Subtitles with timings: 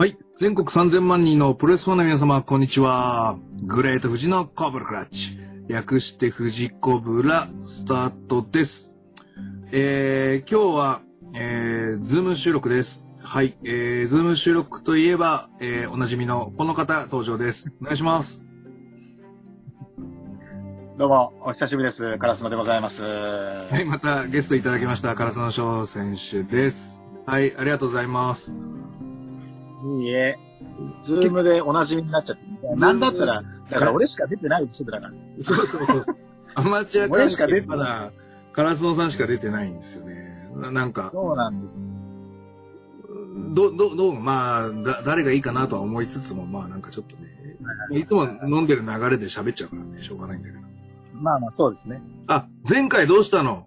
[0.00, 0.16] はい。
[0.36, 3.36] 全国3000万人のプロレスファンの皆様、こんにちは。
[3.64, 5.36] グレート富士のコブラクラッチ。
[5.66, 8.92] 略して富士コブラ、スタートです。
[9.72, 11.00] えー、今日は、
[11.34, 13.08] えー、ズーム収録です。
[13.20, 13.58] はい。
[13.64, 17.68] えー、ズーム収録といえば、えー、おなじみのこの方登場です。
[17.82, 18.44] お願いします。
[20.96, 22.18] どうも、お久しぶりです。
[22.18, 23.02] カラスノでございます。
[23.02, 23.84] はい。
[23.84, 27.04] またゲストいただきました、鴉野ショウ選手です。
[27.26, 27.52] はい。
[27.56, 28.77] ありがとうございます。
[30.08, 30.38] いいえ、
[31.00, 32.42] ズームでおなじみになっちゃって。
[32.76, 35.12] なんだったら、だから俺しか出てない人だから。
[35.40, 36.04] そうそうそう。
[36.54, 38.12] アマチュア俺しか出てまだ、
[38.52, 40.50] カラスノさんしか出てないんですよね。
[40.56, 41.74] ななんか、そうなんです。
[43.54, 47.28] ど、ど、どう、まあ、だ、誰がいいかなとは思いつつも、まあなんかちょっとね、
[47.92, 50.60] いつも飲んでる流れで喋っちゃうからね、しょうがないんだけど。
[51.14, 52.02] まあまあ、そうですね。
[52.26, 53.66] あ、前回どうしたの？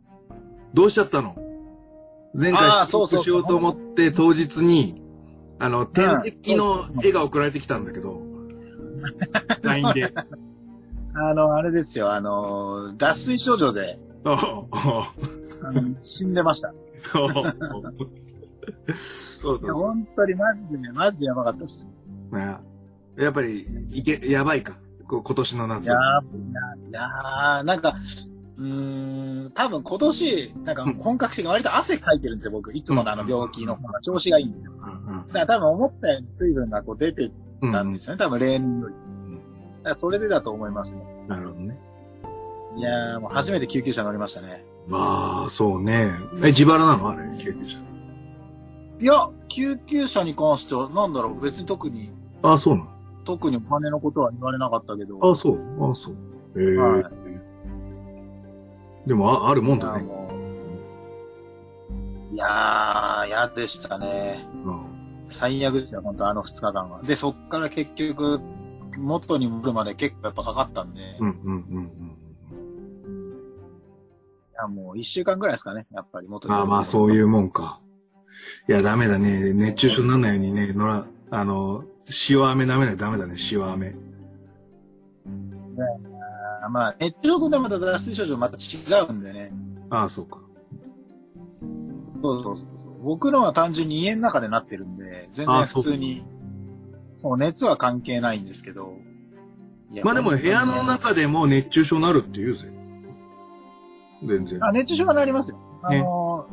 [0.74, 1.36] どうしちゃったの？
[2.34, 5.01] 前回あーそうそうしようと思って当日に、
[5.62, 8.24] あの、点滴の絵が送られてきたんだけど、
[9.62, 10.12] LINE で。
[11.14, 14.00] あの、あれですよ、あの、脱水症状で、
[16.02, 16.74] 死んでました。
[17.14, 17.28] そ
[19.54, 19.74] うそう。
[19.74, 21.88] 本当にマジでね、マジでやばかったです。
[22.32, 22.58] ね
[23.18, 24.80] やっぱり、いけ、やばいか。
[25.08, 25.86] 今年の夏。
[25.86, 26.00] いやー、
[26.90, 27.94] いやー、なんか、
[28.58, 32.74] うーん、多分今年、なんか本格的に割と汗かいてるんですよ、僕。
[32.74, 34.60] いつものあの病気の調子がいいんで。
[34.64, 38.94] だうんから多分思ったように水分がこう出てうんたんですよね、多分例年より。
[38.94, 39.00] だ
[39.84, 41.02] からそれでだと思いますね。
[41.28, 41.78] なるほどね。
[42.78, 44.64] いやー、もう初めて救急車乗りましたね。
[44.88, 46.12] まあ、そうね。
[46.42, 47.10] え、自腹なの？
[47.10, 47.78] あれ、救急車。
[49.00, 52.12] いや、救急車に関しては、なんだろう、別に特に、
[52.44, 52.88] あ、そうな
[53.26, 55.18] 特にお金のことは言われなかったけど。
[55.18, 55.92] のあ、そう。
[55.92, 56.16] あ、そう。
[56.56, 57.04] ええはい
[59.06, 60.06] でも、あ、あるもんだね。
[62.32, 64.46] いやー、嫌でしたね。
[64.66, 64.92] うん
[65.34, 67.02] 最悪ですよ、本当あの2日間は。
[67.04, 68.42] で、そっから結局、
[68.98, 71.92] 元に戻るまで結構やっぱかかったんで、いうん、うん、うん、
[74.62, 76.56] やもう1週間ぐらいですかね、やっぱり元うん。
[76.56, 77.14] にあまあ、そうう。
[77.16, 77.80] いうもんか。
[78.68, 79.54] いや、ダメだね。
[79.54, 81.86] 熱中症にならないようにね、のら、あの、
[82.30, 83.96] 塩飴舐めないとダメだね、塩飴。
[85.28, 86.11] あ
[86.72, 89.52] まあ、熱中症とね、また脱水症状また違うんでね。
[89.90, 90.40] ああ、そうか。
[92.22, 93.04] そうそうそうそう。
[93.04, 96.24] 僕のは単純に家の中でなってるんで、全然あ普通に、
[97.18, 98.94] そう、熱は関係ないんですけど。
[100.04, 102.72] まあでも、部屋の本中でも熱中症になるって言うぜ。
[104.24, 104.64] 全然。
[104.64, 105.58] あ、熱中症がなりますよ。
[105.84, 106.46] あねの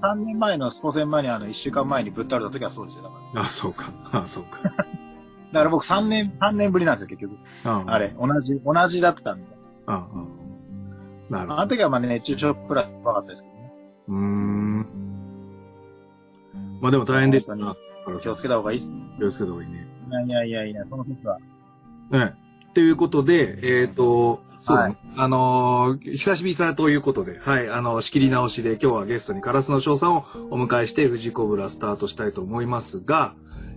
[0.00, 3.42] ー、3年前のスポ戦前にあの、1週間前にぶっ倒れた時はそうですよ、だから。
[3.42, 3.92] あそうか。
[4.12, 4.60] あそうか。
[4.62, 7.36] だから僕3年、3年ぶりなんですよ、結局。
[7.64, 9.55] ああれ、同じ、同じだったんで。
[9.86, 10.36] ああ
[11.30, 13.72] なるほあの時はまあね、熱中症プラス分かったですけどね。
[14.08, 14.14] ど。
[14.14, 14.86] うーん。
[16.80, 17.76] まあでも大変でしたな。
[18.20, 18.96] 気をつけた方がいいっすね。
[19.18, 19.86] 気をつけた方がいいね。
[20.08, 21.38] いやいやいやいや、その時は。
[22.10, 22.34] ね。
[22.74, 33.34] ということで、えっ、と、そうだね、はあのー久しぶりさということで、はい、あの、仕切り直しで今日はゲストにカラスの翔さんをお迎えして、富士コブラスタートしたいと思いますが、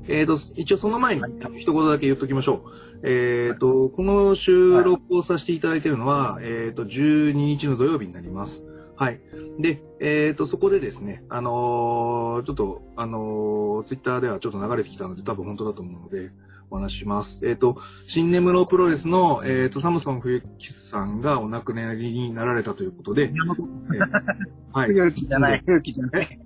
[0.09, 1.21] えっ、と、一応その前に、
[1.57, 2.63] 一言だけ言っときましょ
[3.03, 3.07] う。
[3.07, 8.65] えっ、と、この収録をさせていただいているのは、えっ、と、12日の土曜日になります。
[8.95, 9.21] はい。
[9.59, 16.31] で、えっ、と、そこでですね、あのーちょっと、あのツイッターではちょっと流れてきたので、多分本当だと思うので、
[16.71, 17.39] お話しします。
[17.47, 17.77] えっ、と、
[18.07, 23.33] 新根室プロレスの、えっ、と、サムソン冬木さんがお亡くなりになられたということで、えー
[24.73, 24.91] はい。
[24.97, 26.39] 勇気じゃない、勇気じゃない。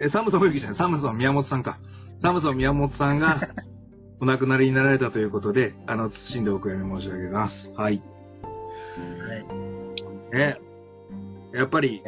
[0.00, 1.78] え、サムソン冬木じゃない、サムソン宮本さんか。
[2.20, 3.38] サムソン宮本さんが
[4.20, 7.72] お亡くなりになられたということで、あの、謹んでお悔やみ申し上げます。
[7.74, 8.02] はい。
[10.30, 10.58] ね。
[11.54, 12.02] やっぱり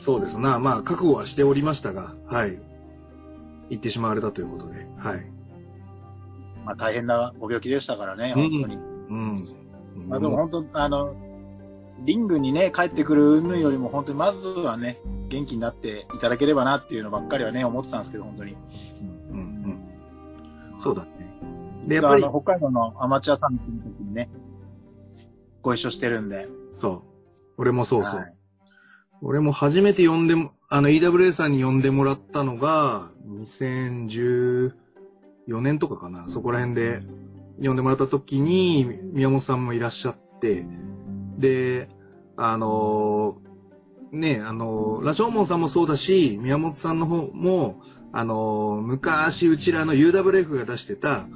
[0.00, 0.58] そうですな。
[0.58, 2.60] まあ、覚悟はしておりましたが、はい。
[3.70, 5.26] 行ってしまわれたということで、はい。
[6.66, 8.76] まあ大変なご病気でしたからね、うん本当に。
[8.76, 10.08] うん。
[10.10, 11.16] まあでも本当、あの、
[12.04, 15.00] リングにね、帰ってくる云々よりも本当にまずはね、
[15.30, 18.56] 元気になっていただければなっていうのばっかりはね、思ってたんですけど、本当に。
[20.78, 21.10] そうだね。
[21.86, 24.28] でやっぱりあの、北海道のアマチュアサミットの時にね、
[25.62, 26.48] ご一緒してるんで。
[26.74, 27.02] そう。
[27.58, 28.20] 俺もそうそう。
[28.20, 28.36] はい
[29.22, 34.72] 俺も初めて呼んでも、あの EWA さんに呼んでもらったのが、2014
[35.62, 36.28] 年とかかな。
[36.28, 37.02] そこら辺で
[37.62, 40.66] 呼んでもらった時に、宮本さんもいらっしゃって、
[41.38, 41.88] で、
[42.36, 43.45] あのー
[44.12, 47.82] ね、あのーラジオモンさんもそうだし、宮本さんの方も、
[48.12, 51.26] あのー昔うちらの UWF が出してた、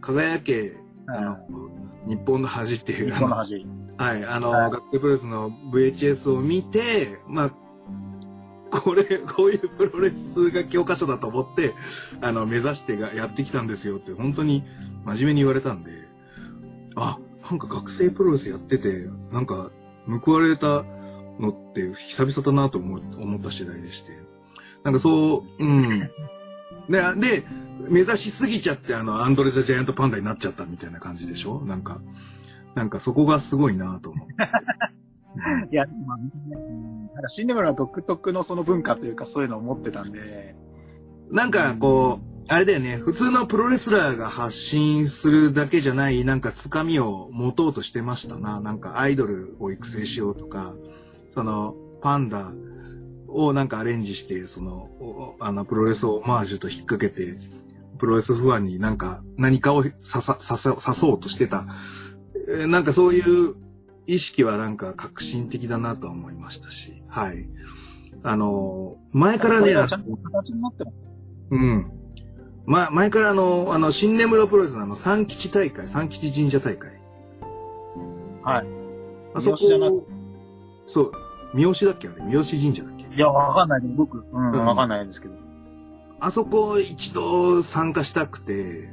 [0.00, 0.76] 輝け、
[1.06, 1.38] あの、
[2.06, 3.66] 日本の恥っていう、日本の恥。
[3.96, 7.50] はい、あの、はい学生プロレスの VHS を見て、まあ、
[8.70, 11.74] これ、こういうプロレスが教科書だと思って、
[12.20, 14.64] あの、目指してがやってきたんですよって、本当に
[15.04, 15.90] 真面目に言われたんで、
[16.94, 17.18] あ、
[17.50, 19.70] なんか学生プロレスやってて、なんか
[20.24, 20.84] 報われた
[21.38, 24.12] のって久々だなと思思った次第でして。
[24.84, 26.10] なんかそう、うん。
[26.88, 27.44] で、で、
[27.88, 31.60] 目指しすぎちゃって、あの、アンドレ・ザ・ジャイアント・パンダになっちゃったみたいな感じでしょ？
[31.64, 32.00] なんか、
[32.74, 34.34] なんかそこがすごいなと思って。
[35.72, 40.54] いや、まあ、うんなんかシンデレラ独特のその文化というかそういうのを持ってたんで、
[41.32, 48.60] なんかこう、あれだよね、普通のプロレスラーが発信するだけじゃない、なんかつかみを持とうとしてましたな。
[48.60, 50.76] なんかアイドルを育成しようとか、
[51.30, 52.52] その、パンダ
[53.28, 57.38] をなんかアレンジして、その、おあの、プロレスをオマージュと引っ掛けて、
[57.98, 61.66] プロレスファンになんか何かを刺さ、刺さ、刺そうとしてた。
[62.48, 63.56] えーなんかそういう
[64.06, 67.46] 意識はなんか革新的だなとは思いましたし、はい。
[68.22, 69.74] あの、前からね。
[71.50, 71.92] うん。
[72.64, 76.92] ま、前からあの、あの、新根室プロレスのあの、三吉大会、三吉神社大会。
[78.42, 78.66] はい。
[79.34, 80.06] あそこじゃなく
[80.88, 81.12] そう、
[81.54, 82.22] 三好だっけあれ？
[82.22, 83.14] 三好神社だっけ？
[83.14, 85.34] いや、わかんない僕、うん、うんわかんないですけど。
[86.20, 88.92] あそこ一度参加したくて、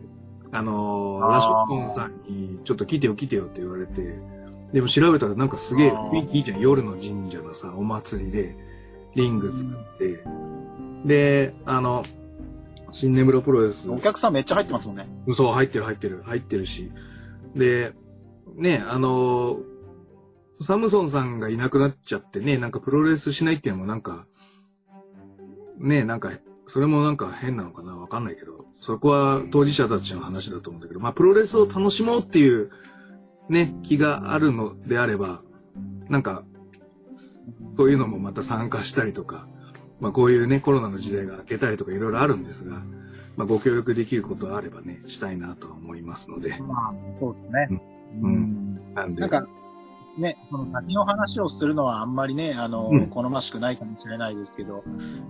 [0.51, 4.19] あの、あーラショッコンさんに、ちょっと来てよ来てよって言われて、
[4.73, 6.59] でも調べたらなんかすげえあー雰囲気いいじゃん。
[6.59, 8.55] 夜の神社のさ、お祭りで、
[9.15, 10.23] リング作って、
[11.05, 12.03] で、あの、
[12.91, 13.89] 新根室プロレス。
[13.89, 15.07] お客さんめっちゃ入ってますもんね。
[15.33, 16.91] そう、入ってる入ってる、入ってるし。
[17.55, 17.93] で、
[18.55, 19.57] ね、あの
[20.61, 24.25] サムソンさんがいなくなっちゃってね、なんかプロレスしないっていうのもなんか、
[25.77, 26.31] ね、なんか、
[26.67, 32.71] それもなんか変なのかなわかんないけど、そこは当事者たちの話だと思うんだけど、まあプロレスを楽しもうっていう、
[33.49, 35.41] ね、気があるのであれば、
[36.09, 36.43] なんか、
[37.77, 39.47] そういうのもまた参加したりとか、
[39.99, 42.83] まあこういうね、コロナの時代が明けたりとかいろいろあるんですが、
[43.35, 46.57] まあご協力できることがあればね、したいなとは思いますので。
[46.59, 47.67] まあ、そうですね。
[48.21, 48.93] ううんん。
[48.93, 49.21] なんで。
[49.21, 49.47] なんか、
[50.17, 54.83] ね、その先の話をするのはあんまりね、あの、うん好ましくないかもしれないですけど、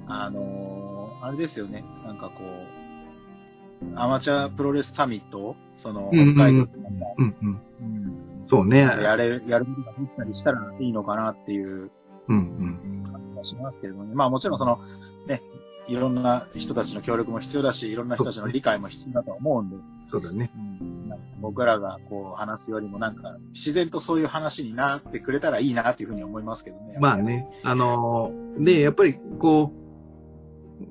[0.08, 6.78] あの、あれですよね、なんかこう、アマチュアプロレスサミットその、北海道とか
[7.18, 7.50] うんうん。
[7.50, 8.82] うんそうね。
[8.82, 11.92] やれる、やることができたりしたらいいのかなっていう
[12.28, 13.04] うんうん。
[13.12, 14.14] 感じがしますけれどもね。
[14.14, 14.80] まあもちろんその、
[15.28, 15.42] ね、
[15.88, 19.78] いろんな人たちの協力も必要だし、いろんな人たちの理解も必要だと思うんで、
[20.12, 20.52] そうだね。
[20.56, 20.95] うん
[21.40, 26.98] 僕らがこう話すよりもなんか自然とそういう話になってくれたらいいなっていうふうに思いますけどね。
[27.00, 27.48] まあね。
[27.64, 29.74] あのーで、やっぱりこ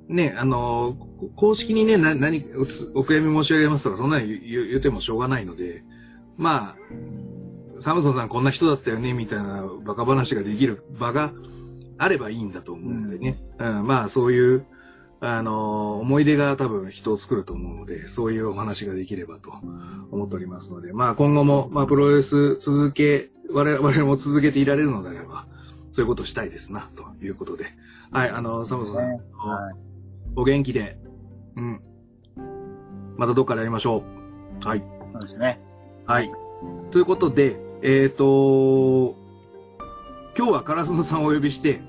[0.09, 5.83] う、ね、あのーこ公式にね、な、何、おつお悔やみ申し上げますとか、そんなの言う言ってもしょうがないので、
[6.37, 6.77] まあ、
[7.81, 11.33] サムソンさんこんな人だったよね、みたいなバカ話ができる場が
[11.99, 13.43] あればいいんだと思うんでね。
[13.59, 14.67] うん、まあそういう、
[15.27, 19.53] あのー思い出が多分人を作ると思うので、そういうお話ができればと
[20.11, 25.47] 思っておりますので、まあ今後も、まあプロレス続け、我々も続けていられるのであれば、
[25.91, 27.67] そういうことをしたいですな、ということで。
[28.11, 29.75] はい、あの、サムソンさん、ねはい。
[30.37, 30.99] お元気で、
[31.57, 31.81] うん。
[33.17, 34.05] またどっかで会いましょ
[34.63, 34.67] う。
[34.67, 34.85] はい。
[35.15, 35.61] そうですね。
[36.07, 36.31] はい。
[36.91, 39.17] ということで、えっ、と
[40.37, 41.81] 今日はカラスノさんをお呼びして、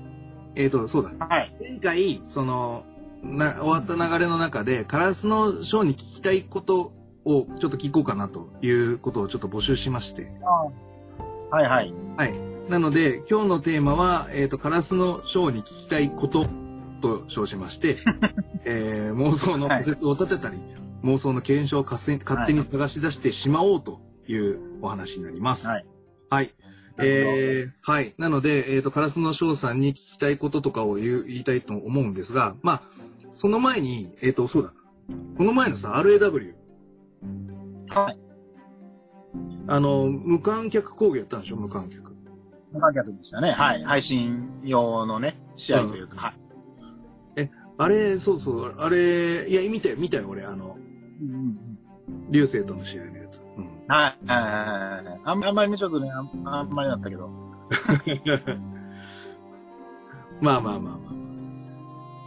[0.54, 1.26] えっ、と、そうだ。
[1.26, 1.54] はい。
[1.60, 2.84] 前回、その、
[3.22, 6.92] な、終わった流れの中で、カラスのショーに聞きたいこと
[7.24, 10.32] をちょっと聞こうかなということをちょっと募集しまして。
[11.50, 11.94] はいはい。
[12.16, 12.34] はい。
[12.70, 16.46] なので、今日のテーマは、えっ、と、カラスのショーに聞きたいこと
[17.00, 17.96] と称しまして、
[18.64, 20.58] えー妄想の仮説を立てたり、
[21.02, 25.68] 妄想の検証を勝手に勝手に探し出してしまおうというお話になります。
[25.68, 25.86] はい。
[26.30, 26.50] はい。
[26.98, 28.14] えー、はい。
[28.18, 32.82] なので、えっ、と、カラスの翔さんに聞きたいこととかを言いたいと思うんですが、まあ、
[33.36, 34.72] その前に、えっ、と、そうだ。
[35.36, 36.54] この前のさ、RAW、
[37.88, 38.18] はい。
[39.68, 41.56] あの、無観客講義やったんでしょ？
[41.56, 42.14] 無観客。
[42.72, 43.52] 無観客でしたね。
[43.52, 43.84] はい。
[43.84, 46.16] 配信用のね、試合というか。
[46.16, 46.36] はい。
[47.78, 50.78] あれ、そうそう、あれ、いや、見たよ、見たよ、俺、あの、
[51.20, 51.76] うんうんうん
[52.30, 53.42] 流星との試合のやつ。
[53.56, 53.64] うん。
[53.88, 54.26] はい。
[54.26, 55.20] はいはい。
[55.24, 57.28] あんあんまりね、ちょっとね、あんあんまりだったけど。
[60.40, 60.98] まあまあまあまあ。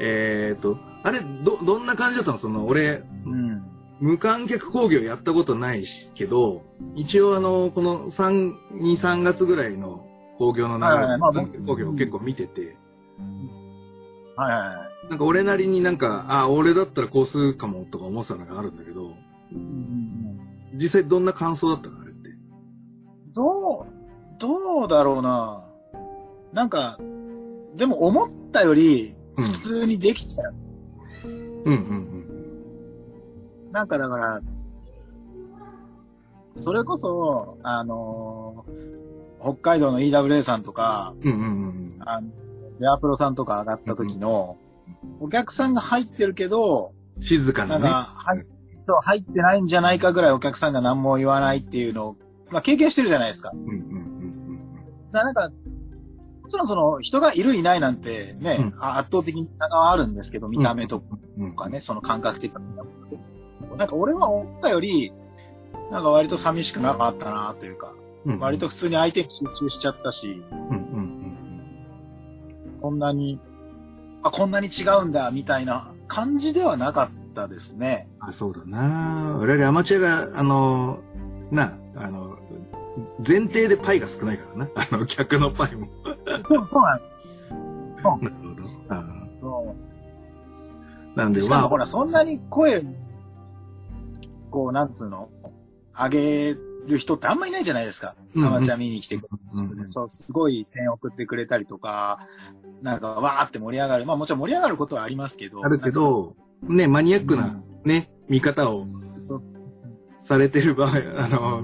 [0.01, 2.38] えっ、と、あれ、ど、どんな感じだったの？
[2.38, 3.63] その、俺、うん。
[4.00, 6.62] 無観客講義をやったことないし、けど、
[6.96, 10.06] 一応あの、この3、2、3月ぐらいの
[10.38, 12.77] 興行の流れ、はいはいまあを結構見てて、
[14.38, 15.10] はいはいはい。
[15.10, 19.15] なんか俺なりになんか、あ、俺だったらこうするかもとか思ってたのがあるんだけど、
[19.51, 20.39] うん
[20.75, 22.00] 実際どんな感想だったの？
[22.00, 22.29] あれって。
[23.34, 23.86] どう、
[24.39, 25.65] どうだろうな。
[26.53, 26.98] なんか、
[27.75, 30.53] でも思ったより、うん普通にできちゃう。
[30.53, 30.69] うん
[31.66, 32.10] うん
[33.72, 34.42] なんかだから、
[36.56, 39.00] それこそ、あのー
[39.42, 41.32] 北海道の EWA さんとか、うん。
[41.32, 41.48] うんうんう
[41.96, 42.28] んあの、
[42.80, 44.58] レアプロさんとか上がった時の、
[45.20, 47.24] お客さんが入ってるけど、うん。
[47.24, 47.88] 静かなんね。
[47.88, 47.96] なか、
[48.32, 48.46] はい、
[48.84, 52.16] そう、入ってないんじゃないかぐらいお客さんが何も言わないっていうのを、
[52.50, 53.51] まあ経験してるじゃないですか。
[53.54, 54.10] うんうんうん
[55.12, 55.56] だからなんか、も
[56.50, 61.01] ちろんその人がいるいないなんてね、うんあ圧倒的に差があるんですけど、見た目と
[61.38, 61.46] うん。
[61.46, 62.60] うんかね、その感覚的な。
[63.77, 65.13] なんか俺は思ったより、
[65.91, 67.94] なんか割と寂しくなかったなというか、
[68.25, 68.39] うん。
[68.39, 71.10] 割と普通に相手に集中しちゃったし、うんうん
[72.72, 73.39] そんなに、
[74.24, 78.08] あ、こんなに違うんだ、みたいな感じではなかったですね。
[78.20, 81.00] あ、そうだな我々アマチュアが、あの、
[81.51, 82.38] な、あの、
[83.25, 84.70] 前提でパイが少ないからな。
[84.75, 85.88] あの、客のパイも。
[86.48, 89.16] そう、そうなんですなるほど。
[89.16, 89.90] あそう
[91.18, 92.84] なんで、しかもまあ、ほら、そんなに声、
[94.52, 95.30] こう、なんつうの、
[95.94, 96.58] 上げ
[96.88, 98.16] る人ってあんまいないじゃないですか。
[98.36, 102.20] うんうんアマチュア見に来てくれるうんうんそう、すごい点送ってくれたりとか、
[102.82, 104.06] なんか、わーって盛り上がる。
[104.06, 105.66] まあもちろん盛り上がることはありますけど。
[105.66, 108.86] あるけど、ね、マニアックな、ね、見方を
[109.28, 109.42] そう
[110.22, 111.64] されてる場合、あの、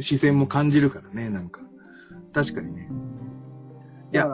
[0.00, 1.60] 視線も感じるからね、なんか。
[2.32, 2.88] 確かにね。
[4.14, 4.26] いや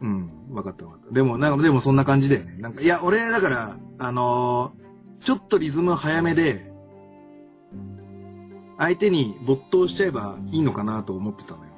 [0.00, 1.12] うん、わかったわかった。
[1.12, 2.56] でも、なんか、でもそんな感じだよね。
[2.58, 4.86] なんか、いや、俺、だから、あのー
[5.20, 6.70] ちょっとリズム早めで、
[8.78, 11.70] 相手に没頭しちゃえばいいのかなと思ってたのよ。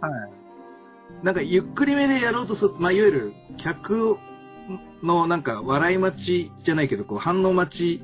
[0.00, 1.24] はい。
[1.24, 4.16] なんか、ゆっくりめでやろうとする、まあ、いわゆる、客
[5.02, 8.02] の、なんか、笑い待ちじゃないけど、こう、反応待ち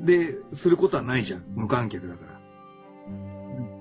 [0.00, 1.44] ですることはないじゃん。
[1.54, 2.32] 無観客だから。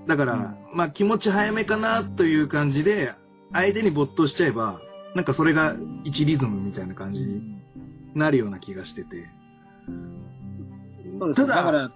[0.07, 3.13] だから、まあ、気持ち早めかなという感じで、
[3.53, 4.81] 相手に没頭しちゃえば、
[5.15, 7.41] なんかそれが一リズムみたいな感じに
[8.15, 9.27] なるような気がしてて。
[11.35, 11.91] ただだから、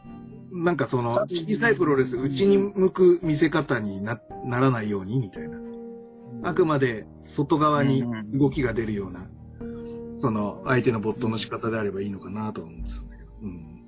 [0.51, 5.57] なんかその、小さいプロレス、内に向く見せ方にな、ならないようにみたいな。
[6.43, 9.27] あくまで外側に動きが出るような、
[10.19, 13.29] その、相手の没頭の仕方であればいいのかなとは思ってたんだけど。
[13.41, 13.81] うん。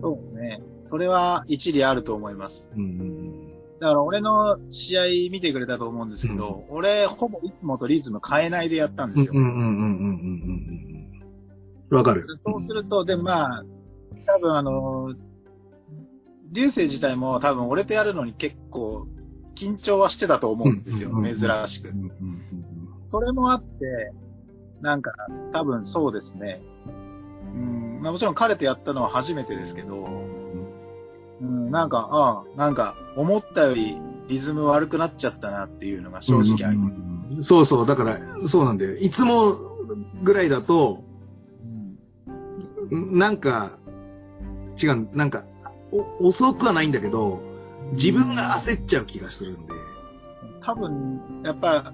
[0.00, 0.62] そうね。
[0.84, 2.68] それは一理あると思います。
[2.74, 3.43] うんうん
[3.80, 9.32] だから俺の試合見てくれたと思うんですけど、俺ほぼいつもとリズム変えないでやったんですよ。
[9.34, 9.42] うん。
[9.42, 11.96] うんうんうんうんうんうんうん。
[11.96, 12.26] わかる。
[12.40, 13.64] そうすると、で、まあ、
[14.26, 15.14] 多分あの、
[16.52, 19.08] 流星自体も多分俺とやるのに結構
[19.56, 21.10] 緊張はしてたと思うんですよ。
[21.10, 21.92] うんうんうん珍しくう。
[21.92, 22.10] んうん
[23.06, 24.12] それもあって、
[24.80, 25.12] なんか
[25.52, 26.60] 多分そうですね。
[27.54, 30.08] うん、まあもちろん彼とやったのは初めてですけど、
[31.40, 33.96] うん、なんか、ああ、なんか思ったより
[34.28, 36.94] リズム悪くなっちゃったなっていうのが正直あります。
[36.96, 38.96] うんそうそう、だから、そうなんだよ。
[38.96, 39.56] いつも
[40.22, 41.02] ぐらいだと、
[42.90, 43.78] うんんなんか、
[44.80, 45.44] 違う、なんか、
[46.20, 47.40] お遅くはないんだけど、
[47.92, 49.72] 自分が焦っちゃう気がするんで。
[50.60, 51.92] 多分、やっぱ、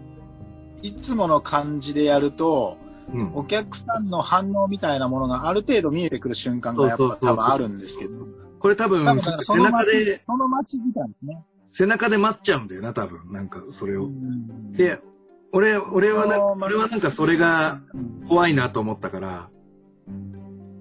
[0.82, 2.76] いつもの感じでやると、
[3.12, 3.32] うん。
[3.34, 8.12] お客さんの反応みたいなものがある程度見えてくる瞬間がやっぱ多分あるんですけど、
[8.60, 11.44] これ多分多分背中で、その待ち時間ですね。
[11.70, 13.32] 背中で待っちゃうんだよな、多分。
[13.32, 14.04] なんか、それを。
[14.04, 15.00] うんで、
[15.52, 19.50] 俺、俺はな、俺はなんかそれがうん怖いなと思ったから、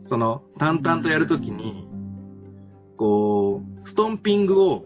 [0.06, 1.88] その、淡々とやるときに、
[2.98, 4.86] こう、ストンピングを、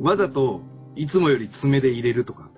[0.00, 0.60] わざと、
[0.96, 2.50] いつもより爪で入れるとか。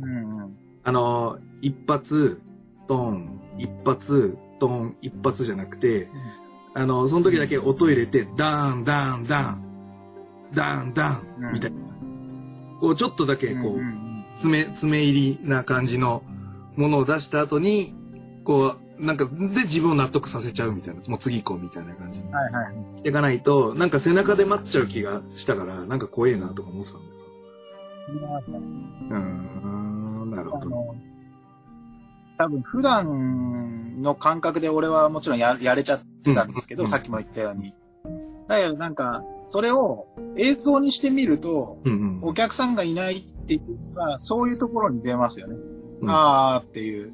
[0.00, 2.40] うんうんあの、一発、
[2.88, 6.08] トン、一発、トン、一発じゃなくて、
[6.76, 9.62] あの、その時だけ音入れて、ダーン、ダーン、ダーン、
[10.52, 11.78] ダーン、ダーン、みたいな。
[12.82, 16.22] こう、ちょっとだけ、こう、爪、爪入りな感じの
[16.76, 17.94] ものを出した後に、
[18.44, 22.30] こう、なんか、で自分を納得させちゃうみたいな、もう次行こうみたいな感じに。
[22.30, 22.62] はいは
[23.04, 23.08] い。
[23.08, 28.58] いかないと、なんか背中で待っちゃう気がしたから、なんか怖えなとか思ってたんですよ。
[29.08, 30.94] うーん、なるほど。
[32.36, 37.74] 多分普段の感覚で俺はもちろんややれちゃってたんですけど、うんさっきも言ったように。
[38.48, 40.06] だけどなんか、それを
[40.36, 42.20] 映像にしてみると、うんうん。
[42.22, 45.56] お客さんがいないっていうのは、そういうところに出ますよね。
[46.00, 47.12] うんあーっていう。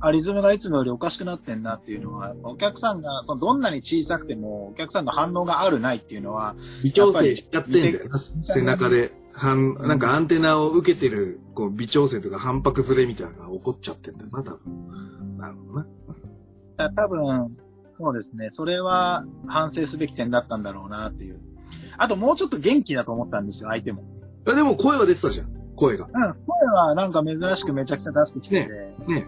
[0.00, 9.12] あ、リズムがいつもよりおかしくなってんなっていうのは、お客さんが、そのどんなに小さくても、お客さんの反応があるないっていうのは、微調整しちゃってんだよな、背中で。
[9.32, 15.38] 反、なんかアンテナを受けてる、こう、微調整とか反拍ずれみたいなのが起こっちゃってんだよな、多分。
[15.38, 15.86] なるほどな。
[16.76, 17.56] だ多分、
[17.96, 18.50] そうですね。
[18.50, 21.40] それは反省すべき点だったんだろうなっていう。
[21.96, 24.02] あともうちょっと元気だと思ったんですよ、相手も。
[24.46, 25.48] いやでも声は出てたじゃん。
[25.76, 26.04] 声が。
[26.04, 29.26] うん、声はなんか珍しくめちゃくちゃ出してきてて、ね。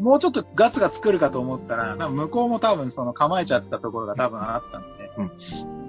[0.00, 5.30] もうちょっとガツガツ来るかと思ったら、多分向こうも多分その構えちゃってたところが多分あったので、うん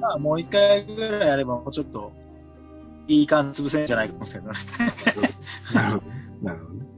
[0.02, 2.14] まあもう一回ぐらいやればもうちょっと
[3.08, 4.58] いい感じ潰せんじゃないかと思うんで
[4.90, 5.30] すけどね。
[5.74, 6.48] なるほど。
[6.48, 6.89] なるほどね。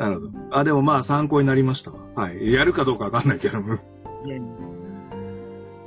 [0.00, 0.30] なるほど。
[0.50, 1.98] あ、でもまあ参考になりましたわ。
[2.16, 2.52] はい。
[2.52, 3.74] やるかどうかわかんないけども。
[3.74, 4.44] いやいや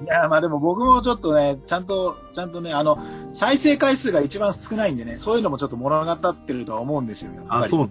[0.03, 2.99] いや、まあでも僕もちょっとね、ちゃんと、ちゃんとね、あの、
[3.33, 7.31] 再生回数が一番少ないんでね、そういうのもちょっと物語ってるとは思うんですよ。
[7.47, 7.89] あ、そう。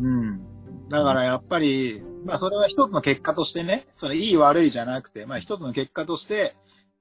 [0.00, 0.40] うん。
[0.88, 6.56] だからやっぱり、まあそれは一つの結果としてね、それいい悪いじゃなくて、まあ一つの結果として、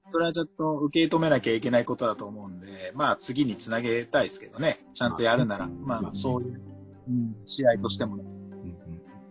[0.08, 6.62] それはちょっと受け止めなきゃいけないことだと思うんで、まあ次につなげたいですけどね、ちゃんとやるなら、まあそういう、
[7.08, 8.24] うん、試合としてもね。
[8.26, 8.76] うんうん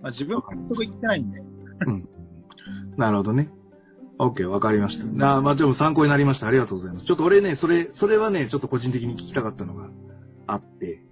[0.02, 1.40] まあ自分は納得いってないんで。
[1.86, 2.08] うん。
[2.96, 3.50] なるほどね。
[4.18, 5.36] OK、わかりました。
[5.36, 6.46] あまあでも参考になりました。
[6.46, 7.06] ありがとうございます。
[7.06, 9.88] ちょっと俺ね、それ、それはね、ちょっと個人的に聞きたかったのが
[10.46, 11.02] あって。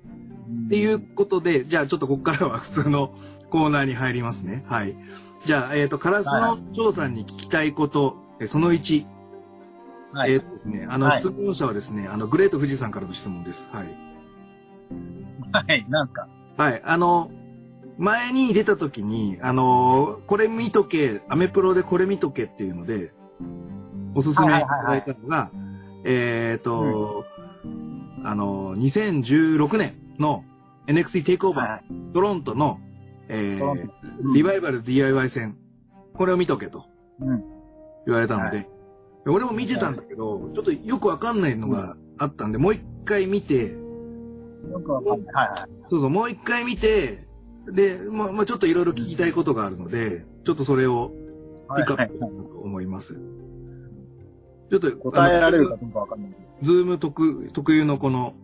[0.67, 3.15] っていうことで、じゃあちょっとここからは普通の
[3.51, 4.65] コーナーに入りますね。
[4.69, 4.95] はい。
[5.47, 9.07] じゃあ、えっ、と、カラスの張さんに聞きたいこと、えその1。
[10.13, 10.33] はい。
[10.35, 13.69] えっ、とですね、あの、はい質問者はですね、あの、グレート富士さんからの質問です。
[13.73, 13.87] はい。
[15.53, 16.29] はい、なんか？
[16.57, 16.83] はい。
[16.85, 17.31] あの、
[17.99, 23.13] 前に出た時に、あの、これ見とけ、アメプロでこれ見とけっていうので、
[24.15, 25.51] おすすめいただいたのが、
[26.05, 27.25] えっ、と、
[28.25, 30.45] あの、2016年の
[30.87, 31.85] NXT テイクオーバー、はい。
[32.13, 32.81] トロントの、
[33.29, 33.77] えート
[34.35, 35.57] リバイバル DIY 戦、
[36.15, 36.85] これを見とけと
[37.21, 37.45] うん。
[38.07, 38.65] 言われたので、は
[39.27, 43.77] 俺も見てたんだけど、ちょっとよくわかんないのがあったんで、もう一回見て、
[44.71, 45.35] なんかわかんない。
[45.35, 45.71] はいはい。
[45.89, 47.27] そうそう、もう一回見て、
[47.67, 51.13] で、まあ、まあ、ちょっといろいろ聞きたいことがあるので、ちょっとそれを
[51.77, 53.21] ピックアップと思います。
[54.71, 56.33] ちょっと、答えられるかどうかわかんない。
[56.63, 58.35] ズーム特、特有のこの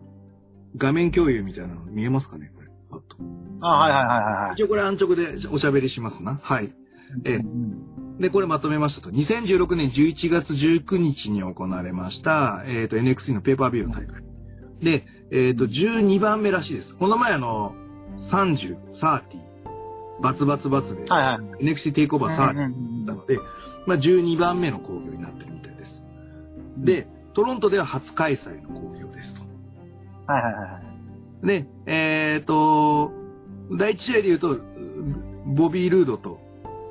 [0.77, 2.51] 画面共有みたいなの見えますかね？
[2.55, 2.67] これ。
[2.91, 3.17] あと。
[3.61, 4.53] あ、はいはいはいはいはい。
[4.55, 6.39] 一応これ安直でおしゃべりしますな。
[6.41, 6.71] はい。
[7.25, 9.09] ええうんで、これまとめましたと。
[9.11, 14.21] 2016年11月19日に行われました、えっ、と、NXT のペーパービューの大会。
[14.81, 16.95] で、えっ、と、12番目らしいです。
[16.95, 17.75] この前あの、
[18.17, 19.21] 30、30、
[20.21, 21.63] バツバツバツで、はいはい。
[21.63, 23.39] NXT テイクオーバー30うんうんうんなので、
[23.85, 26.03] まあ、12番目の興行になってるみたいです。
[26.77, 29.41] で、トロントでは初開催の興行ですと。
[30.31, 30.79] はいはいはいは
[31.43, 31.47] い。
[31.47, 33.11] で、えっ、と、
[33.71, 34.61] 第一試合で言うと、う
[35.45, 36.39] ボビー・ルードと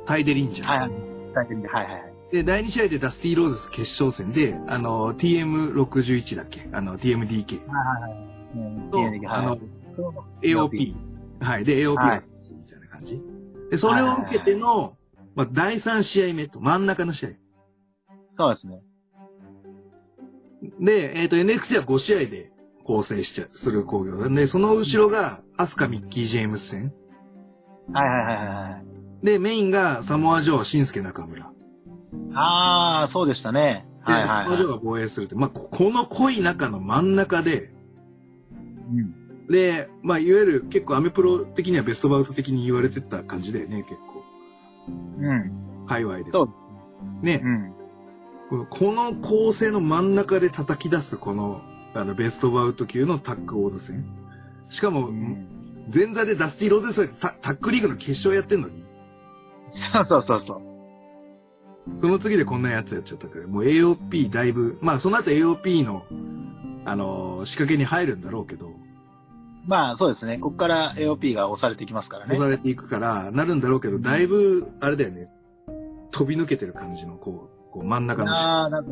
[0.06, 0.68] タイ・デリンジャー。
[0.68, 0.90] はいはい。
[0.90, 2.12] はいはいはい。
[2.32, 6.68] で、第2試合でダスティ・ローズ決勝戦で、あの、TM61 だっけ？
[6.72, 8.27] あの、TMDK はいはいはい。
[8.54, 9.56] うんと、はいあの、は
[10.42, 10.50] い。
[10.52, 10.94] AOP。
[11.40, 11.64] はい。
[11.64, 13.20] で、AOP はいみたいな感じ。
[13.70, 14.96] で、それを受けての、
[15.34, 17.28] まあ、第3試合目と、真ん中の試合。
[18.32, 18.80] そうですね。
[20.80, 22.52] で、えっ、と、NXT は5試合で
[22.84, 26.92] 構成しちゃ、する工業で、その後ろが、アスカ・ミッキー・ジェームス戦。
[27.92, 28.82] はいはいはいは
[29.22, 29.26] い。
[29.26, 31.50] で、メインがサモア・ジョー、シンスケ・中村。
[32.34, 33.86] ああ、そうでしたね。
[34.06, 34.44] で、はいはいはい。
[34.44, 35.34] サモア・ジョーが防衛するって。
[35.34, 37.77] まあ、ここの濃い中の真ん中で、うん。
[39.48, 44.24] で、まあ、いわゆる結構アメプロ的にはベストバウト的に言われてた感じだよね、結構。
[45.20, 45.86] うん。
[45.86, 46.30] 界隈で。
[46.30, 47.24] そう。
[47.24, 47.40] ね
[48.50, 48.66] う、ん。
[48.66, 51.62] この構成の真ん中で叩き出すこの、
[51.94, 54.04] あの、ベストバウト級のタッグ王座戦。
[54.70, 55.58] しかも、うん
[55.94, 58.84] 前座でダスティ・ローゼスはタタッグリーグの決勝やってんのに、
[59.70, 61.98] そうそうそうそう。
[61.98, 66.04] その次でこんなやつやっちゃったから、もう AOP だいぶ、まあその後 AOP の、
[66.90, 68.72] あのー仕掛けに入るんだろうけど、
[69.66, 70.38] まあそうですね。
[70.38, 72.38] ここから AOP が押されていきますからね押。
[72.38, 75.26] されていくから、なるんだろうけど、だいぶ、あれだよね、
[76.10, 78.90] 飛び抜けてる感じの、こう、こう真ん中のああ、なんか、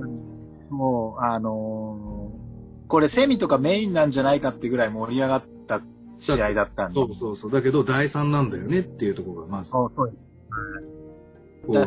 [0.70, 2.46] もう、あのー
[2.88, 5.80] これセミとかメインなんじゃないかってぐらい盛り上がった
[6.18, 7.00] 試合だったんで。
[7.00, 7.50] そうそうそう。
[7.50, 10.30] だけど、第3なんだよねっていうところが、まず、そうそうです。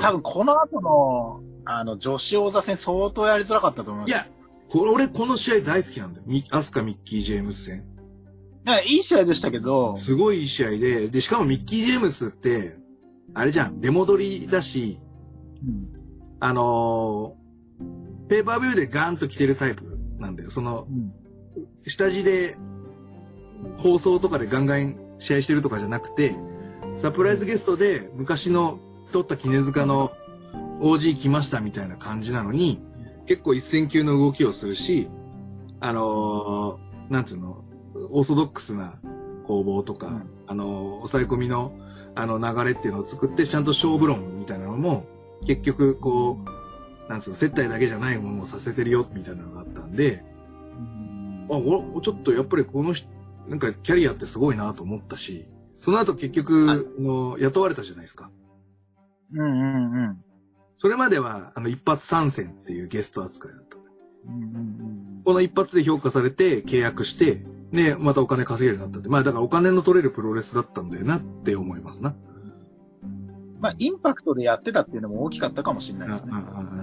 [0.01, 4.09] 多分この後の、あの、女子王座戦相当やりづらかったと思います。
[4.09, 4.27] いや、
[4.69, 6.25] これ、俺この試合大好きなんだよ。
[6.27, 7.85] ミアスカ・ミッキー・ジェームス戦。
[8.65, 12.77] いや、いい試合でしたけど、すごいいい試合で、で、しかもミッキー・ジェームスって、
[13.33, 14.99] あれじゃん、出戻りだし、
[15.63, 15.99] うん
[16.41, 19.83] あのーペーパービューでガーンと来てるタイプ
[20.19, 20.51] なんだよ。
[20.51, 21.11] その、うん
[21.85, 22.55] 下地で、
[23.77, 26.35] 放送とかでガンガン試合してるとかじゃなくて、
[26.95, 28.79] サプライズゲストで昔の
[29.11, 30.11] 撮った絹塚の
[30.81, 32.81] OG 来ましたみたいな感じなのに、
[33.29, 35.07] 結構一戦級の動きをするし、
[35.79, 37.63] あのーなんつうの、
[38.09, 38.99] オーソドックスな
[39.43, 41.71] 攻防とか、うんあのー抑え込みの、
[42.15, 45.05] あの流れっていうのを作って、ちゃんと勝負論みたいなのも、
[45.45, 50.23] 結局こう、なんつうの、接待だけじゃないものをさせてるよ、みたいなのがあったんで、
[51.51, 53.07] あ、おちょっとやっぱりこの人、
[53.47, 55.45] なんかキャリアってすごいなと思ったし、
[55.79, 58.31] その後結局、あの雇われたじゃないですか。
[59.35, 60.28] うんうんうん。
[60.79, 63.75] それまでは、あの、一発参戦っていうゲスト扱いだった。
[64.27, 69.09] うんうんうんこの一発で評価されて契約して、で、またお金稼げるようになったって。
[69.09, 72.15] まあだからお金の取れるプロレスだったんだよなって思いますな。
[73.59, 76.31] まあ、インパクトでやってたっていうのも大きかったかもしれないですね。
[76.31, 76.77] うんうんうんうんうんう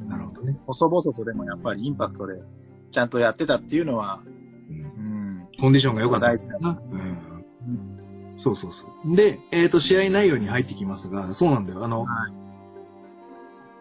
[0.00, 0.58] んうんなるほどね。
[0.66, 2.42] 細々とでもやっぱりインパクトで
[2.90, 4.20] ちゃんとやってたっていうのは、
[4.68, 4.80] うんう
[5.44, 5.48] ん。
[5.60, 6.78] コンディションが良かった大事だな。
[6.90, 7.18] うん。
[8.36, 9.16] そうそうそう。
[9.16, 11.84] で、えっ、と、試合内容に入ってきますが、そうなんだよ。
[11.84, 12.28] あの、は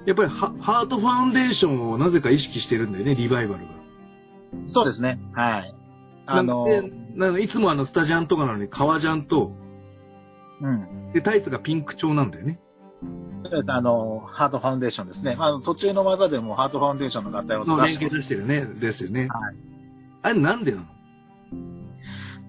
[0.05, 3.71] やっぱりハハートファウンデーションをなぜか意識してるんだよね、リバイバルが。
[4.67, 5.19] そうですね。
[5.33, 5.75] はい。
[6.25, 6.81] あの、で
[7.15, 9.53] なのいつもあの、スタジャンとかなのに、革ジャンと、
[10.61, 11.11] うん。
[11.13, 12.59] で、タイツがピンク調なんだよね。
[13.43, 13.71] そうです。
[13.71, 15.35] あの、ハートファウンデーションですね。
[15.37, 18.65] まあ途中の技でもハートファウンデーションの合体を出してしてるね。
[18.65, 19.27] ですよね。
[19.27, 19.55] はい
[20.25, 20.87] あれなんでな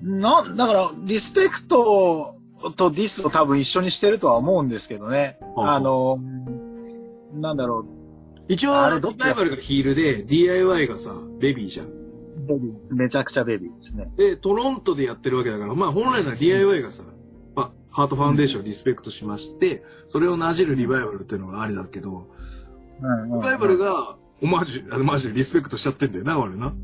[0.05, 0.45] の？
[0.45, 2.37] な、だから、リスペクト
[2.77, 5.40] とディスを多分一緒にしてるとは思うんですけどね。
[5.57, 6.21] はああの、
[7.35, 7.85] なんだろ
[8.49, 9.27] 一応、リあれどっちだ？
[9.27, 11.87] バイバルがヒールで、DIY がさ、ベビーじゃん。
[11.87, 11.90] う、
[12.47, 14.12] ベビーめちゃくちゃベビーですね。
[14.16, 17.03] で、トロントでやってるわけだから、まあ本来なら DIY がさ、
[17.55, 22.29] まあ、ハートファウンデーションをリスペクトしまして、それをなじるリバイバルっていうのがありだけど、
[23.01, 26.75] リバイバルが、オマージュ、あのマジでリスペクトしちゃってんだよな、俺な。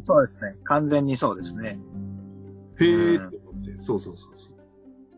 [0.00, 0.56] そうですね。
[0.64, 1.78] 完全にそうですね。
[2.80, 3.80] へーって思って。
[3.80, 4.54] そうそうそうそう。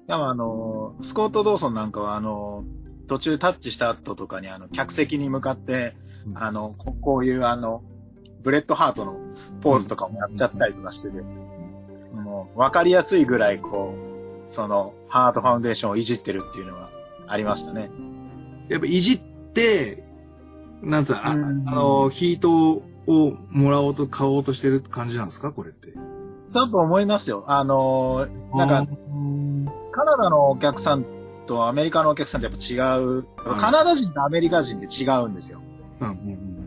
[0.06, 2.64] でもあの、スコット・ドーソンなんかはあの、
[3.10, 5.96] 途中タッチした後とかにあの、客席に向かって、
[6.28, 7.82] うんあの、ここういうあの、
[8.44, 9.18] ブレット・ハートの
[9.62, 11.22] ポーズとかもやっちゃったりとかしてて、
[12.14, 13.94] もう、わかりやすいぐらいこ
[14.46, 16.88] う、その、ハートファウンデーションをいじってるっていうのは
[17.26, 17.90] ありましたね。
[18.68, 20.04] やっぱいじって、
[20.80, 25.50] なんつうの、あの、ヒートをもらおうと買おうとしてる感じなんですか？
[25.50, 25.92] これって。
[26.52, 27.42] だと思いますよ。
[27.48, 28.86] あの、なんか、
[29.90, 31.04] カナダのお客さん
[31.50, 33.02] とアメリカのお客さんってやっぱ違う。
[33.02, 33.24] うん
[33.58, 35.60] カナダ人とアメリカ人って違うんですよ。
[36.00, 36.60] うんうん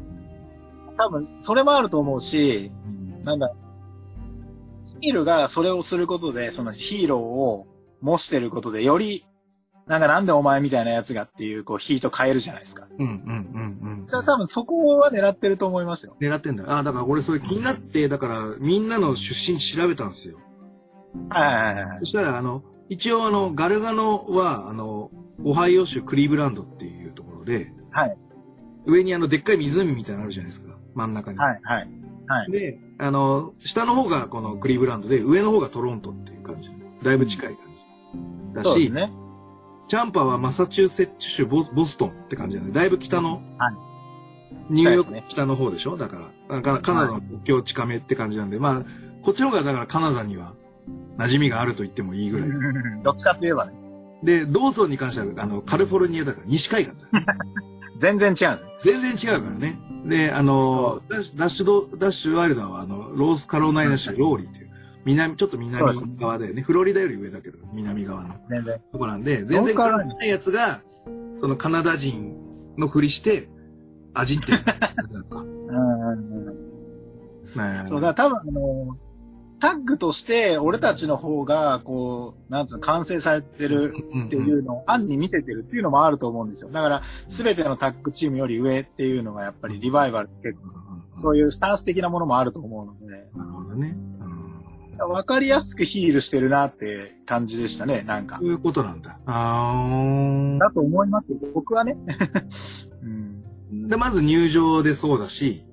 [0.95, 3.51] 多分、それもあると思うし、うんなんだ、
[5.01, 7.65] ヒールがそれをすることで、そのヒーローを
[8.01, 9.25] 模してることで、より、
[9.87, 12.87] なんかなんでお前みたいなやつがっていう、こう、ヒート変えるじゃないですか。
[12.99, 14.05] うんうんうんうん。
[14.05, 16.15] だから多分そこは狙ってると思いますよ。
[16.21, 16.65] 狙ってんだ。
[16.67, 20.37] あ、だから俺それ気になって、だからみんなの出身地調べたんですよ。
[21.29, 22.05] はいはいはいはいそ。
[22.05, 25.09] したら、あの、一応あの、ガルガノは、あの、
[25.43, 28.17] オハイオ州クリーブランドっていうところで、はい。
[28.85, 30.77] 上にあの、でっかい湖みたいなのあるじゃないですか。
[30.93, 31.39] 真ん中に。
[31.39, 31.89] はいはい。
[32.27, 32.51] はい。
[32.51, 36.69] で、あの、下の方がこのクリーブランドで、上の方がトロントっていう感じ。
[37.01, 37.57] だいぶ近い感
[38.51, 38.55] じ。
[38.55, 39.11] だし、そうですね。
[39.87, 42.71] チャンパはマサチューセッツ州ボボストンって感じだね。
[42.71, 43.75] だいぶ北の、はい
[44.69, 45.97] ニューヨーク北の方でしょ？
[45.97, 48.85] だから、カカナダの国境近めって感じなんで、まあ、
[49.21, 50.53] こっちの方がだからカナダには
[51.17, 52.49] 馴染みがあると言ってもいいぐらい。
[53.03, 53.77] どっちかって言えばね。
[54.23, 57.07] で、ドーソンに関しては、あの、カリフォルニアだから西海岸だ。
[57.97, 58.59] 全然違う。
[58.83, 59.79] 全然違うからね。
[60.05, 64.69] で、あの、ダッシュ、ダッシュド、ダッシュワイルダーは、あの、ロースカロライナ州ローリーっていう、
[65.05, 65.85] 南、ちょっと南
[66.17, 66.61] 側だよね。
[66.61, 68.79] フロリダより上だけど、南側の全然。
[68.91, 70.81] とこなんで、全然関係ないやつが、
[71.35, 72.35] そのカナダ人
[72.77, 73.49] のふりして、
[74.13, 74.53] 味って
[75.31, 75.41] う
[77.61, 78.97] んそう、だ多分あの、
[79.63, 83.93] タッグとして俺たちの方が、こう、なんつうの、完成されてる
[84.25, 86.69] っていうのを案に見せてるっていうのもあると思うんですよ。
[86.69, 90.67] だから、すべてのタッグチームより上っていうのがやっぱりリバイバルって結構、
[91.17, 93.95] そういうスタンス的なものもあると思うので、なるほどね。
[94.27, 94.43] うん
[94.99, 98.45] わかりやすくヒールしてるなって感じでしたね、なんかそ。
[98.45, 99.17] ういうことなんだ。
[99.25, 101.97] あーだと思いますよ僕はね。
[103.01, 103.87] うん。
[103.87, 105.65] で、まず入場でそうだし、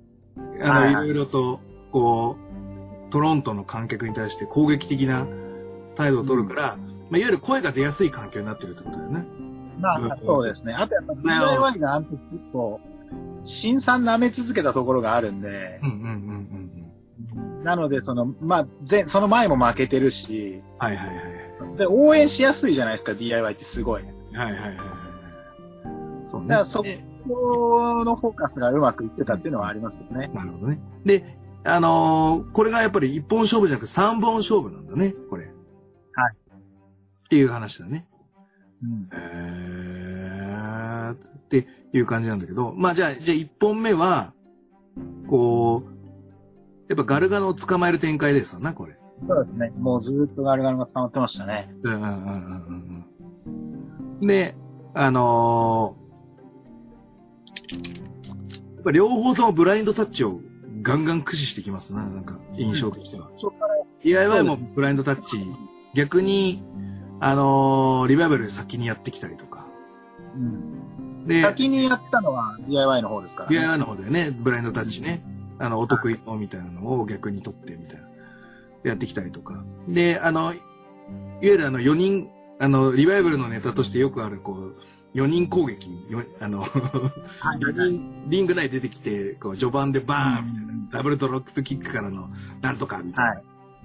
[0.62, 2.49] あの、はいいろいろと、こう、
[3.10, 5.26] トロントの観客に対して攻撃的な
[5.96, 6.76] 態度を取るから、
[7.10, 9.24] まあ、いわゆる声が出やすい環境になってるってことだよね。
[9.78, 10.72] まあうん、そうですね。
[10.74, 12.80] あとやっぱ DIY があの時結構、
[13.42, 17.64] 新産舐め続けたところがあるんでう、んうんうんうんうん。
[17.64, 21.22] なので、その、まあ、前、その前も負けてるし、はいはいはいは
[21.74, 21.76] い。
[21.78, 24.76] で、応援しやすいじゃないですか、DIY ってすごいはいはいはい。
[26.26, 26.48] そうね。
[26.48, 26.84] だからそ
[27.26, 30.30] このフォーカスがうまくいってたっていうのはありますよね。
[30.34, 30.80] なるほどね。
[31.04, 35.46] で、あのーこれがやっぱり一本勝負じゃなくて三本勝負なんだね、これ。
[35.46, 35.52] はい。
[35.54, 38.06] っていう話だね。
[38.82, 39.08] うん。
[39.12, 41.16] へーっ
[41.48, 44.32] ていう感じなんだけど、まあじゃあ、じゃあ一本目は、
[45.28, 45.90] こう、
[46.88, 48.96] やっぱガルガノを捕まえる展開ですよな、これ。
[49.28, 49.70] そうですね。
[49.78, 51.70] もうずーっとガルガルが捕まってましたね。
[51.82, 53.06] うんうんうんうん
[54.20, 54.26] うん。
[54.26, 54.56] で、
[54.94, 56.00] あのー
[58.76, 60.40] やっぱ両方ともブラインドタッチを
[60.90, 63.30] ガンガン駆使してきますな、なんか、印象としては。
[64.02, 65.38] DIY もブラインドタッチ、
[65.94, 66.64] 逆に、
[67.20, 69.68] あのーリバイバル先にやってきたりとか。
[70.34, 73.56] うんで、先にやったのは DIY の方ですからね。
[73.56, 75.22] DIY の方だよね、ブラインドタッチね。
[75.60, 78.08] あの、お得意のみたいなのを逆に取ってみたいな。
[78.82, 79.62] やってきたりとか。
[79.86, 80.62] で、あの、いわ
[81.42, 84.76] ゆるあの、4人、あの、リバイバルのネタとしてよくある、こう、
[85.14, 85.88] 4人攻撃
[86.40, 93.32] あの、はい4人、リング内出てきて、こう、序盤でバーンみたいな、ダブルドロップキックからの、なんとかみたいな。
[93.32, 93.44] はい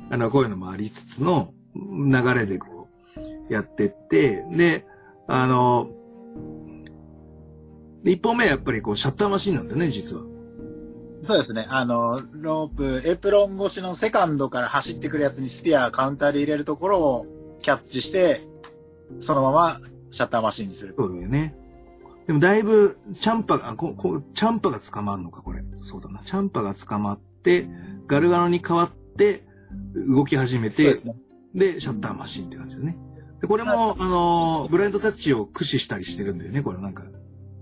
[0.09, 2.87] あの、こういうのもありつつの流れでこ
[3.49, 4.85] う、やってって、で、
[5.27, 5.89] あの、
[8.03, 10.23] 一本目はやっぱりこう、シャッターマシンなんだよね、実は。
[11.27, 11.65] そうですね。
[11.69, 17.25] あの、ロープ、エプロン越しのセカンドから走ってくるやつにスピアカウンターで入れるところを
[17.61, 18.41] キャッチして、
[19.19, 19.79] そのまま
[20.11, 20.95] シャッターマシンにする。
[20.97, 21.55] そうだよね。
[22.27, 25.63] でもだいぶ、チャンパが、あここチャンパが捕まるのか、これ。
[25.77, 26.21] そうだな。
[26.23, 27.67] チャンパが捕まって、
[28.07, 29.43] ガルガノに変わって、
[29.95, 31.15] 動き始めて、ですね。
[31.53, 32.97] で、シャッターマシンって感じだね。
[33.41, 37.03] で、これも、あの、ブラインドタッチを駆使したりしてるんだよね、これなんか。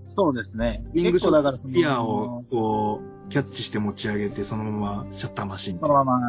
[0.06, 0.84] そうですね。
[0.94, 5.78] リング結構だからその、ピアを、こう、キャッチして持ち上げて、そのままシャッターマシン。
[5.78, 6.20] そのまま、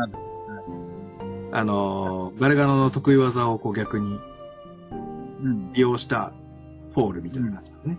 [1.52, 4.35] あの、ガルガノの得意技をこう逆にうん。
[5.74, 6.34] 利用した
[6.94, 7.98] フォールみたいな感じだね。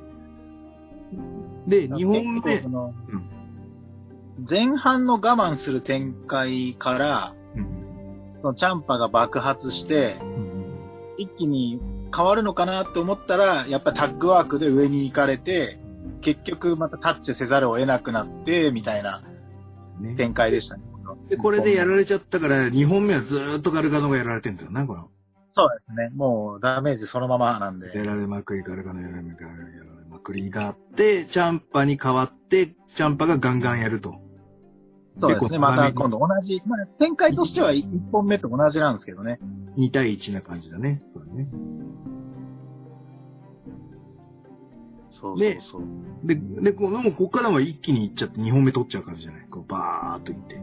[1.66, 2.62] で、2本目
[4.48, 7.34] 前半の我慢する展開から、
[8.42, 10.16] のチャンパが爆発して、
[11.16, 11.80] 一気に
[12.14, 15.78] 変わるのかなって思ったら、やっぱりタッグワークで上に行かれて、
[16.20, 19.22] 結局またタッチせざるを得なくなって、みたいな
[20.00, 20.82] ね展開でしたね。
[21.28, 25.08] で、これでやられちゃったから、2本目はずーっとガルガノがやられてんだよな、この。
[25.58, 26.10] そうですね。
[26.14, 27.96] もうダメージそのままなんで。
[27.96, 34.20] やられまくり、ガルガノやられまくり、やられまくりがあって、チャンパに変わって、チャンパがガンガンやると。
[35.16, 35.58] そうですね。
[35.58, 39.40] また今度同じ、まあ、展開としては一本目と同じなんですけどね。
[39.78, 41.02] 2対1な感じだね。
[41.10, 41.48] そうだね。
[45.10, 45.82] そうそうそう。
[46.22, 49.46] で、で、こうでもこっからは一気にいっちゃって2本目取っちゃう感じじゃない？
[49.48, 50.60] こう、バーっといって。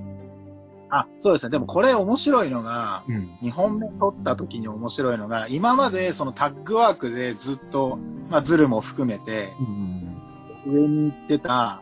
[0.96, 1.50] あ、そうですね。
[1.50, 3.38] でもこれ面白いのが、うん。
[3.42, 7.98] 2本目取った時に面白いのが、今までそのタッグワークでずっと、
[8.30, 10.74] まあズルも含めて、うん。
[10.74, 11.82] 上に行ってた、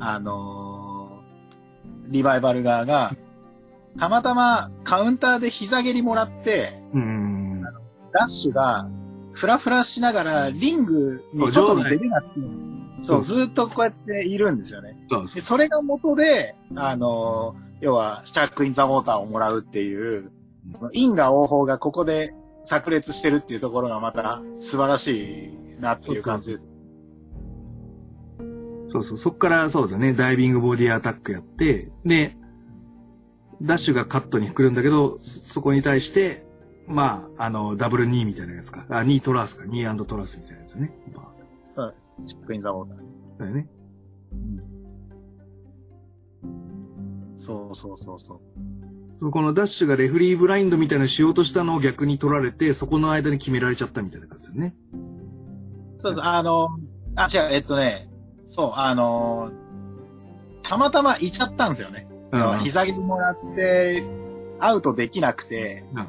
[0.00, 1.00] あのー
[2.08, 3.14] リバイバル側が、
[3.96, 7.62] たまたまカウンターで膝蹴りもらって、うん。
[8.12, 8.90] ダッシュが、
[9.32, 12.34] フラフラしながら、リングに外に出れなくて、
[13.02, 14.96] そう、ずっとこうやっているんですよね。
[15.08, 20.30] そうそで、それが元で、あのー要は、シャークインザウォーターをもらうっていう、
[20.68, 22.32] その因果応報がここで
[22.64, 26.62] 炸裂してるっていうところがまた素晴らしいなっていう感じです。
[28.86, 28.90] う。
[28.90, 29.16] そうそう。
[29.16, 30.12] そっから、そうだね。
[30.12, 32.36] ダイビングボディアタックやって、で、
[33.62, 36.44] ダッシュがカットに来るんだけど、そそこに対して、
[36.86, 38.84] まあ、あの、ダブル2みたいなやつか。
[38.88, 39.64] あ、2トラースか。
[39.64, 40.92] 2トラースみたいなやつね。
[41.14, 41.22] ま
[41.76, 41.92] あ
[42.24, 42.98] シャークインザウォーター。
[43.38, 43.68] だよね。
[47.40, 48.40] そうそうそうそう。
[49.16, 54.74] そこのダッシュがレフリーブラインドみたいなのしようとしたのを逆に取られて、そこの間に決められちゃったみたいな感じだよね。
[55.98, 56.68] そうそう、あの、
[57.16, 58.10] あ、違う、えっとね、
[58.48, 59.52] そう、あの、
[60.62, 62.08] たまたまいちゃったんですよね。
[62.32, 62.58] うん。
[62.58, 64.04] 膝蹴りもらって、
[64.58, 66.08] アウトできなくて、うん。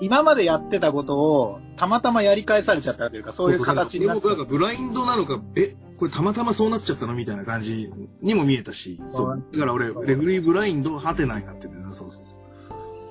[0.00, 9.44] 今までやってたことをたまたまやり返されちゃったというか、そういう形になってブラインドなのか、え、これたまたまそうなっちゃったのみたいな感じにも見えたし、そう。
[9.52, 12.42] だから俺、レフリーブラインドハテナになってるな、そうそうそう。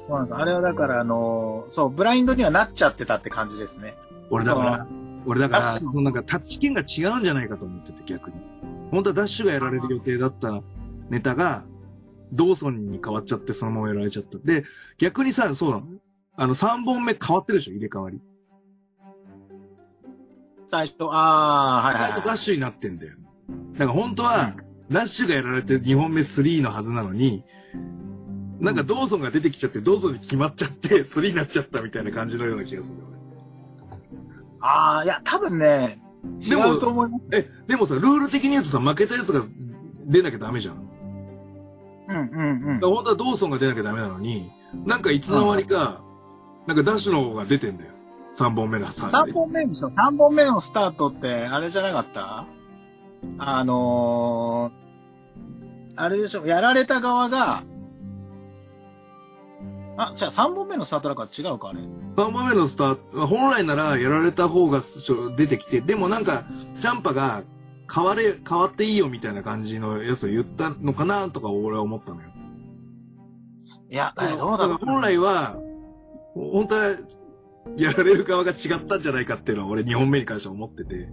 [0.08, 3.96] そうなんですあれはだから、あの、そう、ブラインドにはなっちゃってたって感じですね。
[4.30, 4.88] 俺だから、
[5.26, 8.36] 俺だから、そのなんかタッチ権が違うんじゃないかと思ってて、逆に。
[8.92, 10.62] 本当はダッシュがやられる予定だった
[11.10, 11.66] ネタが、
[12.34, 14.38] ドーソンに変わっちゃってそのままやられちゃった。
[14.40, 14.64] で、
[14.98, 15.84] 逆にさ、そうなの
[16.36, 18.22] あの、3本目変わってるでしょ入れ替わり。
[20.72, 22.22] 最初、ああ、はいはい、はい。
[22.26, 23.18] ダッシュになってんだよ。
[23.74, 24.56] だから本当は、
[24.90, 27.44] ダッシュがやられて2本目3のはずなのに、
[28.62, 33.00] なんかドーソンが出てきちゃって、ドーソンに決まっちゃって、 3になっちゃったみたいな感じのような気がする。
[34.62, 36.02] ああ、いや、多分ね、
[36.40, 37.24] 違でもうと思います。
[37.34, 39.44] え、でもさ、ルール的に言うとさ、負けたやつが
[40.06, 40.76] 出なきゃダメじゃん。
[42.08, 44.52] うんうんうんだ本当はドーソンが出なきゃダメなのに、
[44.86, 46.02] なんかいつの間にか、
[46.66, 47.92] なんかダッシュの方が出てんだよ。
[48.34, 49.06] 3本目のさ。
[49.08, 52.46] 3本目でしょ ?3 本目のスタートって、あれじゃなかった？
[53.38, 57.64] あのー、あれでしょやられた側が、
[59.98, 61.80] あ、じゃあ3本目のスタートだから違うか、あれ。
[61.82, 64.82] 3本目のスタート、本来ならやられた方が
[65.38, 66.46] 出てきて、でもなんか、
[66.82, 67.44] チャンパが
[67.94, 72.30] 変われ、変わっていいよみたいな感じのやつを言ったのかなとか俺は思ったのよ。
[73.92, 74.78] いや、えどうだろう。
[74.86, 75.58] 本来は、
[76.34, 76.96] 本当は、
[77.78, 81.10] やられる側が違ったんじゃないかっていうのは俺2本目に関しては思ってて、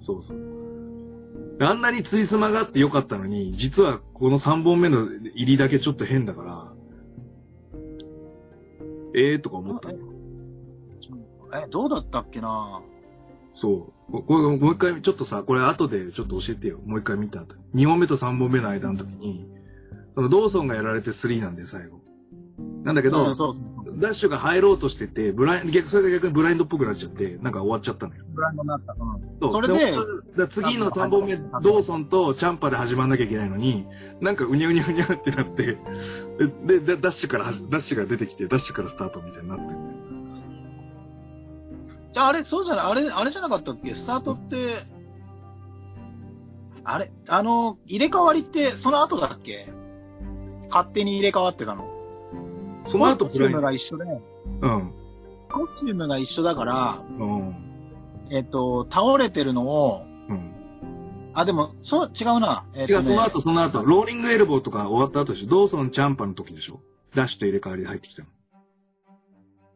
[0.00, 0.38] そうそう。
[1.60, 6.72] あんなについすまがあってよかったのに、実はこの3本目の入りだけちょっと変だから、
[9.14, 9.98] ええー、とか思ったの。
[11.52, 12.80] え、どうだったっけな？
[13.52, 14.12] そう。
[14.12, 16.78] ここれもう一回、ちょっとさ、これ後でちょっと教えてよ。
[16.84, 17.56] もう一回見た後。
[17.74, 19.46] 2本目と3本目の間の時に、
[20.14, 22.00] そのドーソンがやられて3なんで最後。
[22.84, 23.79] なんだけど、うんそうそう。
[23.96, 28.24] ダッシュが入ろうとしてて、ブライン、逆、それが逆にブラインドっぽくなっちゃって、なんか終わっちゃったのよ。
[28.28, 28.92] ブランドになった。
[28.92, 33.86] うんそれでだから次の3本目、ドーソンとチャンパで始まんなきゃいけないのに、
[34.20, 35.78] なんかうにゃうにゃうにゃってなって、
[36.66, 39.80] で、でダッシュからは、ダッシュが出てきて、ダッシュからスタートみたいになってんだよ。
[42.12, 43.94] じゃああれ、そうじゃない、あれ、あれじゃなかったっけ？
[43.94, 44.84] スタートって、
[46.84, 49.72] あれ、あの、入れ替わりってその後だっけ？
[50.70, 51.89] 勝手に入れ替わってたの。
[52.86, 54.04] その後コスチュームが一緒で、
[54.62, 54.92] うん。
[55.52, 57.54] コスチュームが一緒だから、うん。
[58.30, 60.52] えっと、倒れてるのを、うん。
[61.34, 62.64] あ、でも、そう、違うな。
[62.74, 65.48] えっ違う、とねその後、その後、ローリングエルボーとか終わった後でしょ？
[65.48, 66.80] ドーソン、チャンパの時でしょ？
[67.14, 68.28] ダッシュと入れ替わりで入ってきたの。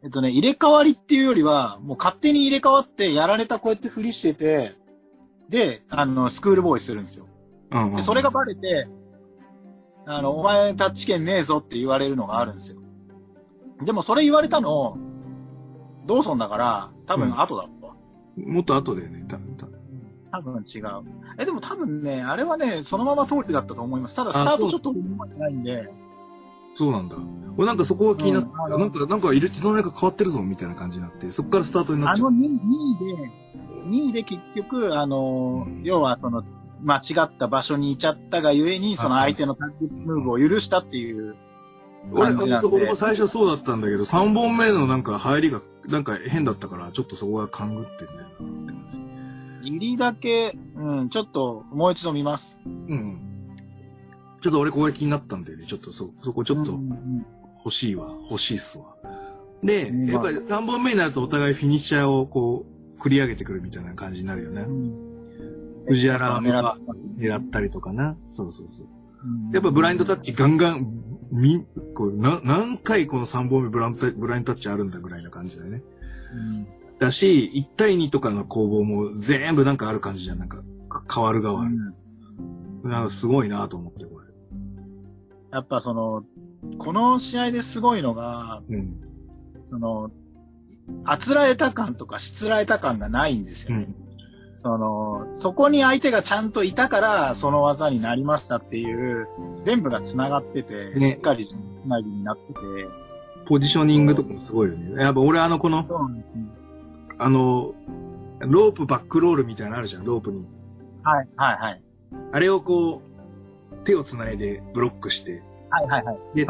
[0.03, 4.75] えっとね、入れ替わりっていうよりは、もう勝手に入れ替わって、やられたこうやってふりしてて、
[5.49, 7.27] で、あの、スクールボーイするんですよ。
[7.71, 7.97] うん、うん。
[7.97, 8.89] で、それがバレて、
[10.07, 12.81] あの、お前タッチ権ねえぞって言われるのがあるんですよ。
[13.83, 14.97] でもそれ言われたの、
[16.07, 17.95] ドーソンだから、多分後だったわ。
[18.37, 19.57] もっと後だよね、多分。
[20.31, 20.85] 多分違う。
[21.39, 24.17] え、でも多分ね、あれはね、そのまま通りだったと思います。
[24.17, 25.93] ただスタートちょっと覚えてないんで、
[26.75, 27.17] そうなんだ。
[27.57, 32.29] 俺なんかそこが気になって、うんなんか、なんか入れ、その中変わってるぞ、みたいな感じになって、そこからスタートになっちゃう。
[32.29, 33.31] あの 2, 位で、
[33.87, 36.43] 2位で結局、あの、うん要はその、
[36.83, 41.37] 間違った場所にいちゃったがゆえに、その相手のタッグムーブを許したっていう
[42.13, 48.89] 俺、も最初そうだったんだけど、3本目のなんか入りが、なんか変だったから、ちょっとそこが勘ぐってんだよなって感
[49.63, 49.69] じ。
[49.71, 52.59] 入りだけ、うん、ちょっともう一度見ます。
[52.67, 53.19] うん。
[54.43, 56.79] ちょっと俺ここで気になったんでね、ちょっとそ、そこちょっと
[57.65, 58.95] 欲しいわ、欲しいっすわ。
[59.63, 62.67] で、うんやっぱり3本目になるとお互いフィニッシャーをこ
[62.99, 64.71] う、振り上げてくるみたいな感じになるよねう。
[64.71, 65.15] ん
[65.87, 66.43] 藤原が
[67.19, 68.17] 狙ったりとかな。
[68.29, 68.87] そうそうそう。
[68.87, 68.95] うん
[69.55, 75.83] やっぱブラインドタッチガンガン、み、こう、な、何回この3本目ブラインブラインドタッチあるんだぐらいな感じだよね。
[76.35, 76.67] うん
[76.99, 80.39] だし、1対2とかの攻防も全部なんかある感じじゃん。
[80.39, 80.59] なんか、
[80.89, 81.69] か変わる側。
[82.83, 84.27] なんかすごいなと思って、これ。
[85.53, 86.25] やっぱその、
[86.79, 88.97] この試合ですごいのが、うん。
[89.65, 90.11] その、
[91.05, 93.87] あつらえた感とかしつらえた感がないんですよね。
[93.89, 94.04] うん。
[94.65, 99.29] その、そこに相手がちゃんといたから、その技になりましたっていう、
[99.63, 102.61] 全部が繋がってて、ねしっかりつなぎになってて、
[103.47, 105.03] ポジショニングとかもすごいよね。
[105.03, 106.25] やっぱ俺あの、この、ね。
[107.19, 107.75] あの、
[108.41, 110.47] ロープバックロールみたいなのあるじゃん、ロープに。
[111.03, 111.83] はい、はい、はい。
[112.33, 113.03] あれをこ
[113.73, 116.19] う、手を繋いでブロックして、はい、はい、はい。
[116.35, 116.47] で、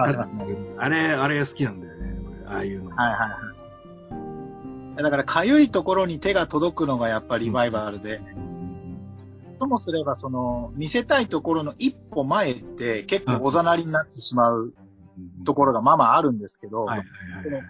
[0.79, 2.90] あれ、あれが好きなんだよね、俺ああいうの。
[2.94, 3.54] はい、はい、はい。
[4.96, 8.20] だから、かゆいところに手が届くのがやっぱりリバイバルで、
[9.59, 14.74] ともすれば、その、見せたいところの一歩前って結構おざなりになってしまう
[15.44, 16.87] ところがまあまああるんですけど、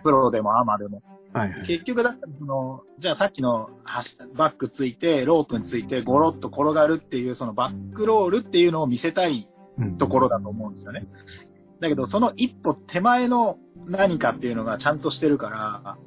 [0.03, 1.03] プロでもアマでも。
[1.33, 1.49] はい。
[1.49, 1.67] はいはい。
[1.67, 9.45] 結局だったらその、じゃあさっきの走バックついて、ロープについてゴロッと転がるっていう、そのバックロールっていうのを見せたい
[9.79, 11.07] うんところだと思うんですよね。
[11.81, 15.99] だけど、その一歩手前の何かっていうのがちゃんとしてるから、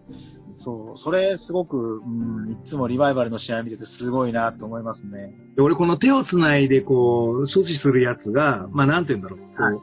[0.68, 5.34] そう、それすごく、うん、いつもリバイバルの試合見ててすごいなと思いますね。
[5.56, 9.40] で俺この手を繋いでこう、阻止するやつが、まあなんて言うんだろう。
[9.40, 9.80] こうはい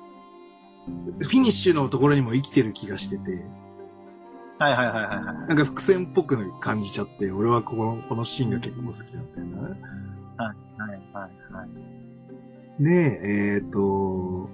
[1.22, 3.42] フィニッシュのところにも生きてる気がしてて、
[4.58, 5.48] はいはいはいはいはい。
[5.48, 9.62] なんか伏線っぽく感じちゃって、俺はここの、このシーンが結構好きなんだよな。
[9.62, 11.66] はいはいは
[12.78, 12.84] い。
[12.84, 14.50] で、えっ、と、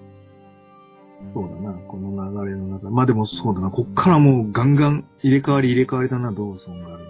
[1.32, 2.90] そうだな、この流れの中。
[2.90, 7.06] まあでもそうだな、こっからもうガンガン入れ替わり入れ替わりだな、ドーソンがある。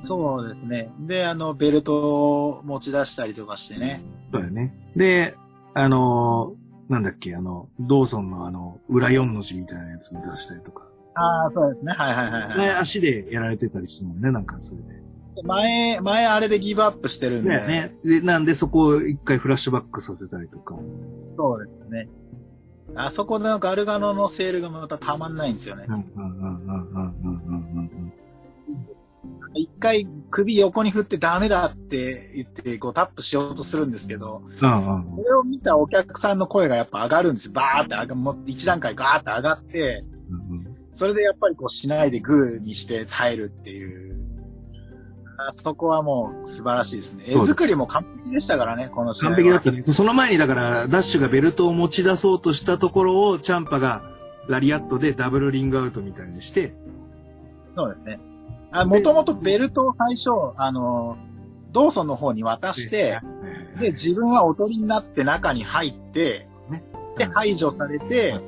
[0.00, 0.92] そうですね。
[1.00, 4.02] で、あの、ベルトを持ち出したりとかしてね。
[4.32, 4.74] そうだよね。
[4.96, 5.34] で、
[5.74, 10.86] あのーなんだっけ、あの、ドーソンのあの、裏4の字みたいなやつも出したりとか。
[11.14, 11.92] ああ、そうですね。
[11.92, 12.76] はいはいはい、前はい。
[12.76, 14.84] 足でやられてたりするもんね、なんかそれで。
[15.42, 17.50] 前、前あれでギブアップしてるんで。
[17.50, 17.94] ねね。
[18.04, 20.76] で、なんでそこを一回フラッシュバックさせたりとか。
[21.36, 22.08] そうですね。
[22.96, 25.86] あそこのガルガノのセールがまたたまんないんですよね
[29.54, 37.52] 一回首横に振ってダメだって言って、こうタップしようとするんですけど、それを見たお客さんの声がやっぱ上がるんですよ。
[37.52, 44.13] バーって上が、もう一段階ガーって上がって、うんそれでやっぱりこうしないでグーにして耐えるっていう。
[45.36, 47.24] あそこはもう素晴らしいですね。
[47.26, 49.36] 絵作りも完璧でしたからね、この試合は。
[49.36, 49.84] 完璧だったね。
[49.92, 54.02] その前にだから、ダッシュがベルトを持ち出そうとしたところを、チャンパが
[54.48, 56.74] ラリアットでダブルリングアウトみたいにして、
[57.74, 58.20] そうですね。
[58.70, 61.16] あ、もともとベルトを最初、あの、
[61.72, 63.20] ドーソンの方に渡して、
[63.80, 66.84] で、自分はおとりになって中に入って、ね
[67.18, 68.40] で、排除されて、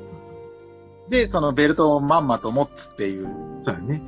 [1.09, 3.25] で、そのベルトをまんまと持つっていう
[3.63, 4.01] そうだね。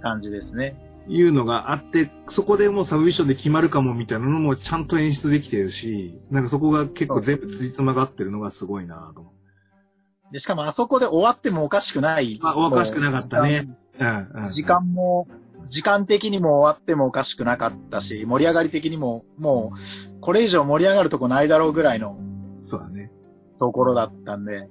[0.00, 0.76] 感じですね。
[1.10, 9.32] いうのがあって、そこでもうサブミッションで決まるかもみたいなのもちゃんと演出できてるし、なんかそこが結構全部ついつまがってるのがすごいなと思
[10.32, 12.38] で、しかもあそこで終わってもおかしくない。
[12.42, 14.04] あおかしくなかったねう。
[14.04, 14.50] うん、うん。
[14.50, 15.26] 時間も、
[15.66, 22.16] 時間的にも終わってもおかしくなかったし、盛り上がり的にも、もう、これ以上盛り上がるとこないだろうぐらいの
[22.64, 23.10] そうだね。
[23.58, 24.68] ところだったんで、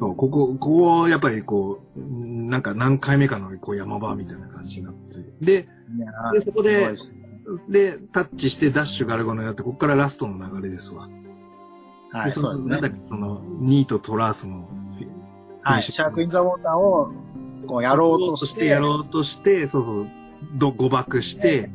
[0.00, 4.93] そう、ここ、ここ、やっぱりこう、うんなんか何回目かのこう山場みたいな感じになって。
[5.44, 6.96] で、いやでそこで、ね
[7.68, 11.08] で、タッチしてダッシュガルゴになって、ここからラストの流れですわ。
[12.10, 13.02] はい、そのそうですね。
[13.06, 14.68] その、ニートトラースの、
[15.62, 17.12] はい、シャークインザウォーターを、
[17.66, 20.06] こうやろうとして、やろうとして、そうそう、
[20.54, 21.70] ど誤爆して、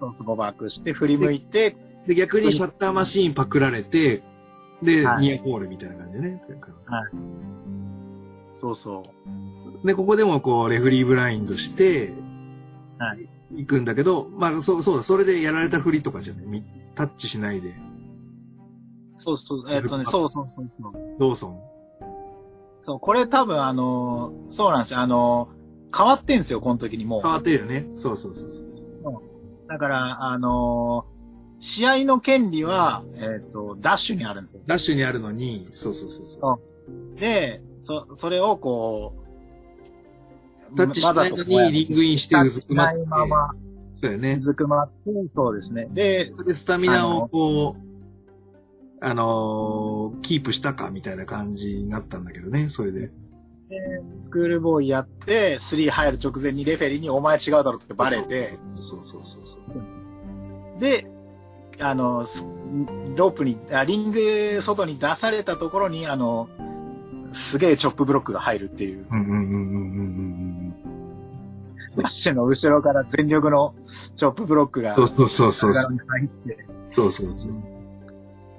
[0.00, 1.76] そうそう誤爆して、振り向いて、
[2.06, 4.22] で、逆にシャッターマシーンパクられて、
[4.82, 6.42] で、はいニアホールみたいな感じでね。
[8.52, 9.02] そうそ
[9.84, 9.86] う。
[9.86, 12.12] で、ここでもこう、レフリーブラインドして、
[13.00, 13.28] はい。
[13.52, 16.46] 行くんだけど、まあ、そう、そうだ、それでやられたふりとかじゃない。
[16.46, 17.74] みタッチしないで、
[19.16, 20.92] そうそう、えっとね、そうそうそうそう。
[21.18, 21.60] ローソン。
[22.82, 25.00] そう、これ多分あのーそうなんですよ。
[25.00, 25.60] あのー
[25.96, 27.22] 変わってんすよ、この時にもう。
[27.22, 27.86] 変わってるよね。
[27.96, 29.68] そうそうそうそう。
[29.68, 31.20] だから、あのー
[31.62, 34.62] 試合の権利は、えっ、と、ダッシュにあるんですよ。
[34.66, 36.60] ダッシュにあるのに、そうそうそうそ
[37.16, 37.20] う。
[37.20, 39.19] で、そ、それをこう、
[40.76, 43.00] タッチしないのにリングインしてタうずくまって。
[43.00, 43.50] いまま、
[43.96, 44.40] そうだよねう。
[44.40, 44.94] ずくまって、
[45.34, 45.88] そうですね。
[45.92, 47.90] で、で、スタミナをこう、
[49.02, 53.08] あのーキープしたかみたいな感じになったんだけどね、それで。
[54.18, 60.80] スクールボーイやって、3入る直前にレフェリーにお前違うだろってバレて、そうそうそうそう。
[60.80, 61.06] で、
[61.78, 62.44] あの、す
[63.16, 66.48] ロープに、あリング外に出されたところに、あの、
[67.32, 69.56] すげえチョップブロックが入るっていう、うんうんうんうんうんう
[70.22, 70.29] ん
[71.96, 73.74] ダッシュの後ろから全力の
[74.14, 75.72] チョップブロックがそうそうそうそう。
[75.72, 77.52] 体に入って、そうそうそう。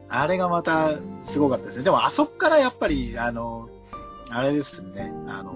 [0.10, 1.84] あれがまたすごかったですね。
[1.84, 3.70] でもあそこからやっぱり、あの、
[4.30, 5.54] あれですね、あの、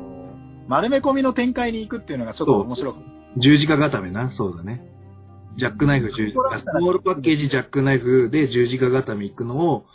[0.68, 3.10] 丸め込みの展開に行くっていうのがちょっと面白かった。
[3.38, 4.90] 十字架固めな、そうだね。
[5.58, 9.86] ジャックナイフ十字架、スモールパッケージジャックナイフで十字架固め行くのを、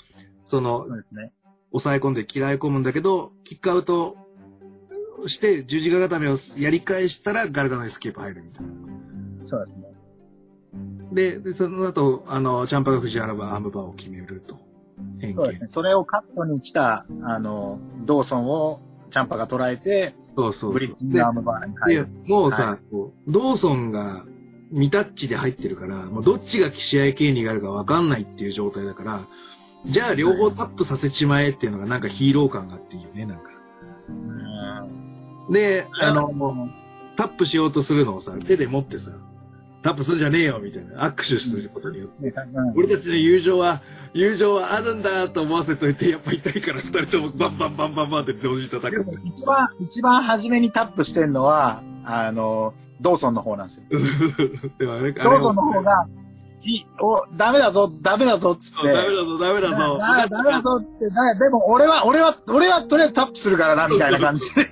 [0.44, 1.32] そのそ、ね。
[1.72, 4.16] 抑え込んで丸め込むんだけど、キックアウト
[5.28, 8.72] して十字架固めをやり返したらガルガノエスケープ入るみたいな。
[9.44, 9.82] そうですね。
[11.12, 14.58] で、でその後、あの、チャンパが藤原アームバーを決めると。
[15.32, 15.68] そうですね。
[15.68, 20.72] それをカットに来た、あの、ドーソンをチャンパが捉えて、そうそうそう。
[20.72, 22.08] ブリッジングアームバーに入でる。
[22.26, 24.24] もうさ、はこうドーソンが
[24.70, 29.26] 未タッチで入ってるから、もうどっちが試合権利があるか分かんないっていう状態だから、
[29.84, 33.49] じゃあ両方タップさせちまえっていうのがなんかヒーロー感があっていいよね、なんか。
[35.50, 36.68] うんで、あの、も
[37.16, 39.10] タップしようとするのをさ、手で持ってさ、
[39.82, 42.34] タップするんじゃねえよみたいな握手することによって、う、
[42.76, 43.80] 俺たちの友情は、
[44.12, 49.04] 友情はあるんだと思わせといて、やっぱ痛いから二人ともバンバンバンバンバンって同時に叩く。
[49.24, 53.84] 一番、一番初めにタップしてんのは、あの、ドーソンの方なんですよ。
[54.78, 56.06] でもあれ、ドーソンの方が、
[56.62, 58.88] いお、ダメだぞ、ダメだぞ、っつって。
[58.88, 59.98] ダメだぞ、ダメだぞ。
[59.98, 64.68] だダメだぞって、だでも俺は、俺は、俺はとりあえずタップするからな、みたいな感じで。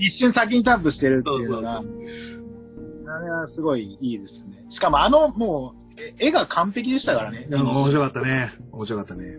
[0.00, 4.64] 一瞬先にタップしてるっていうのが、あれはすごいいいですね。
[4.70, 7.46] しかもあの、もう、え絵が完璧でしたからね。
[7.50, 8.54] うん面白かったね。
[8.72, 9.36] 面白かったね。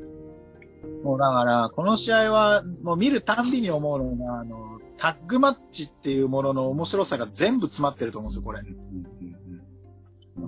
[1.03, 8.61] もうだから、この試合は、もう見るたんびに思うのが、あの、タッグマッチっていうものの面白さが全部詰まってると思うんですよ、これ。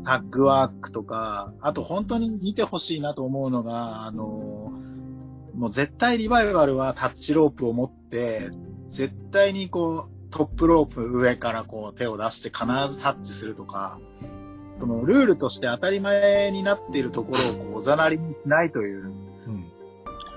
[0.04, 4.72] タッグワークとか、あと本当に見てほしいなと思うのが、あの、
[5.56, 8.52] もう絶対リバイバルはタッチロープを持って、
[8.94, 14.00] 絶対にこう、トップロープ上からこう手を出して必ずタッチするとか、
[14.72, 19.14] そのルールとして当たり前になっているところをこうおざなりにしないという、
[19.48, 19.66] うん。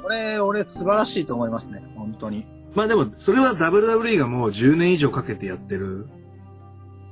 [0.03, 2.47] これ、俺素晴らしいと思いますね、本当に。
[2.75, 6.07] まあでも、それは WWE がもう10年以上かけてやってる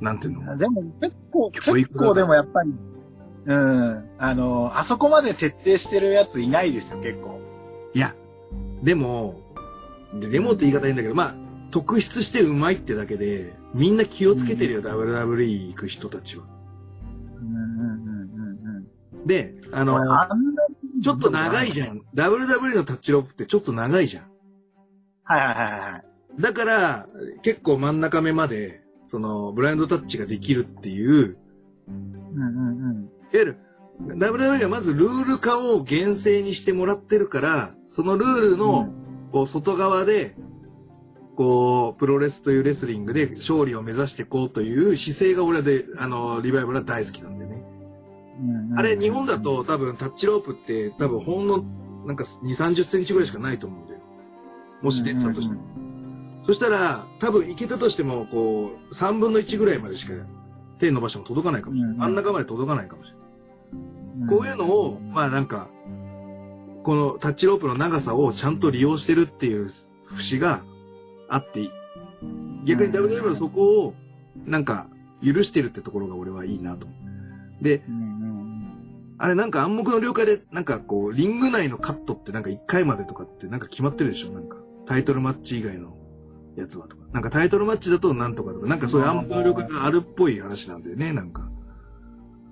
[0.00, 0.56] なんていうの？
[0.56, 2.72] でも結構、結構でもやっぱり、
[3.46, 7.40] うん、あの、あそこまで徹底してるやついないですよ、結構。
[7.94, 8.14] いや、
[8.82, 9.43] でも、
[10.20, 11.34] ででもって言い方いいんだけど、まあ、
[11.70, 16.44] 特筆してうまいってだけで、みんな気をつけてるよ、WWE 行く人たちは。
[17.40, 19.26] うんうんうんうんうん。
[19.26, 19.98] で、ああの、
[21.02, 22.00] ちょっと長いじゃん。
[22.14, 24.24] WWE のタッチロープってちょっと長いじゃん。
[25.24, 26.40] はいはいはいはい。
[26.40, 27.06] だから、
[27.42, 31.36] 結構真ん中目まで、その、ブラインドタッチができるっていう、
[31.88, 33.02] うんうんうん。
[33.02, 33.58] いわゆる、
[34.00, 38.92] WWE がまずルール化を厳正にしてもらってるから、そのルールの、
[39.34, 40.36] こう、外側で、
[41.34, 47.64] こう、プロレスというレスリングで勝利を目指していこうという姿勢が俺はで、あの、リバイバルは大好きなんでね。
[48.76, 51.64] あれ、日本だと多分タッチロープって多分ほんの、
[52.06, 54.00] なんか2、30センチぐらいしかないと思うんだよ。
[54.82, 55.60] もし出てたとしても。
[56.44, 60.12] そしたら、多分いけたとしても、こう、3分の1ぐらいまでしか
[60.78, 61.94] 手伸ばしても届かないかもしれない。
[61.94, 63.16] うん真ん中まで届かないかもしれ
[64.20, 64.28] ない。
[64.28, 65.70] こういうのを、まあなんか、
[66.84, 69.70] このタッチロープの長さをちゃんと利用してるっていう
[70.14, 70.62] 節が
[71.28, 71.68] あって、
[72.64, 73.94] 逆に WWE のそこを、
[74.44, 74.86] なんか、
[75.24, 76.86] 許してるってところが俺はいいなと。
[77.62, 77.82] で、
[79.16, 85.96] あれなんか暗黙の了解で、なんかこう、リング内のカットってなんか1回までとかってなんか決まってるでしょなんか、タイトルマッチ以外の
[86.56, 87.04] やつはとか。
[87.12, 91.48] なんかタイトルマッチだとなんとかとか、なんかそういう暗黙の了解があるっぽい話なんだよね、なんか。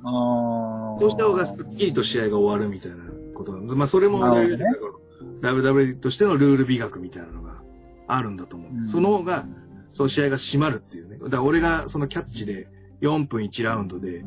[0.05, 4.59] あーそうした方がすっきりと試合が終わるみたいなことなんでまあそれも、ね
[5.41, 7.62] WWE としてのルール美学みたいなのが
[8.09, 8.72] あるんだと思う。
[8.72, 9.47] うんその方が、
[9.91, 11.18] そう試合が締まるっていうね。
[11.18, 12.68] だから俺がそのキャッチで
[13.01, 14.24] 4分1ラウンドで、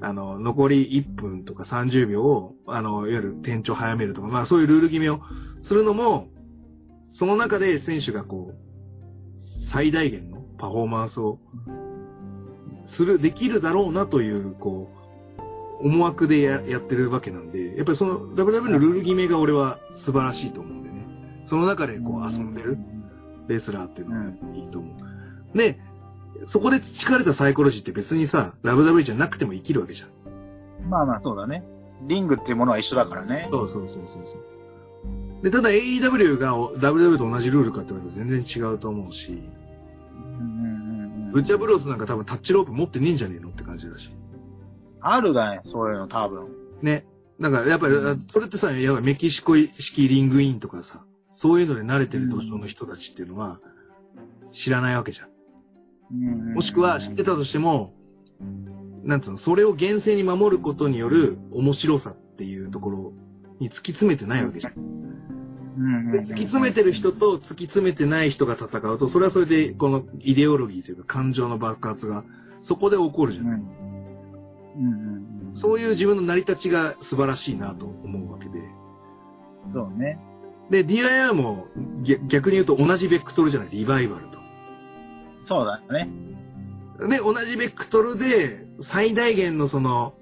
[0.00, 5.20] あの、残り1分とか30秒を、あの、いわゆる転調早めるとか、まあそういうルール決めを
[5.60, 6.28] するのも、
[7.10, 8.56] その中で選手がこう、
[9.38, 11.38] 最大限のパフォーマンスを
[12.84, 14.95] する、できるだろうなという、こう、
[15.80, 21.06] 思惑でややってるわけなんで、やっぱりその WWE のルール決めが俺は素晴らしいと思うんでね。
[21.44, 22.78] その中でこう遊んでる
[23.48, 24.88] レスラーっていうのがいいと思
[25.54, 25.56] う。
[25.58, 25.78] で、
[26.44, 30.88] そこで培われたサイコロジーって別にさ、WWE じゃなくても生きるわけじゃん。
[30.88, 31.64] まあまあそうだね。
[32.02, 33.48] リングっていうものは一緒だからね。
[33.50, 34.40] そうそうそうそうそう。
[35.42, 44.10] で、ただ AEW が WWE と同じルールかって言われたら全然違うと思うし、うんうんうんうんルチャブロスなんか多分タッチロープ持ってねえんじゃねえのって感じだし。
[45.12, 46.48] あるだね、そういうの多分。
[46.82, 47.06] ね。
[47.40, 53.60] だからやっぱり、うんそれってさ、やっぱメキシコ式リングインとかさ、そういうので慣れてる土壌の人たちっていうのは
[54.52, 56.54] 知らないわけじゃん。
[56.54, 57.92] もしくは知ってたとしても、
[59.04, 63.12] なんつうの、それを厳正に守ることによる面白さっていうところ
[63.60, 64.72] に突き詰めてないわけじゃん。
[65.76, 72.24] 突き詰めてる人と突き詰めてない人が戦うと、それはそれでこのイデオロギーというか感情の爆発が
[72.62, 73.42] そこで起こるじゃ。
[73.42, 73.50] うんん。
[73.50, 73.85] うん
[74.76, 78.60] うんうんそういう自分の成り立ちが素晴らしいなと思うわけで。
[79.70, 80.18] そうね。
[80.70, 81.66] で、DIR も
[82.02, 84.38] 逆逆に言うと同じベクトルじゃない、リバイバルと。
[85.44, 86.10] そうだね。
[87.08, 90.14] で、同じベクトルで、最大限のその、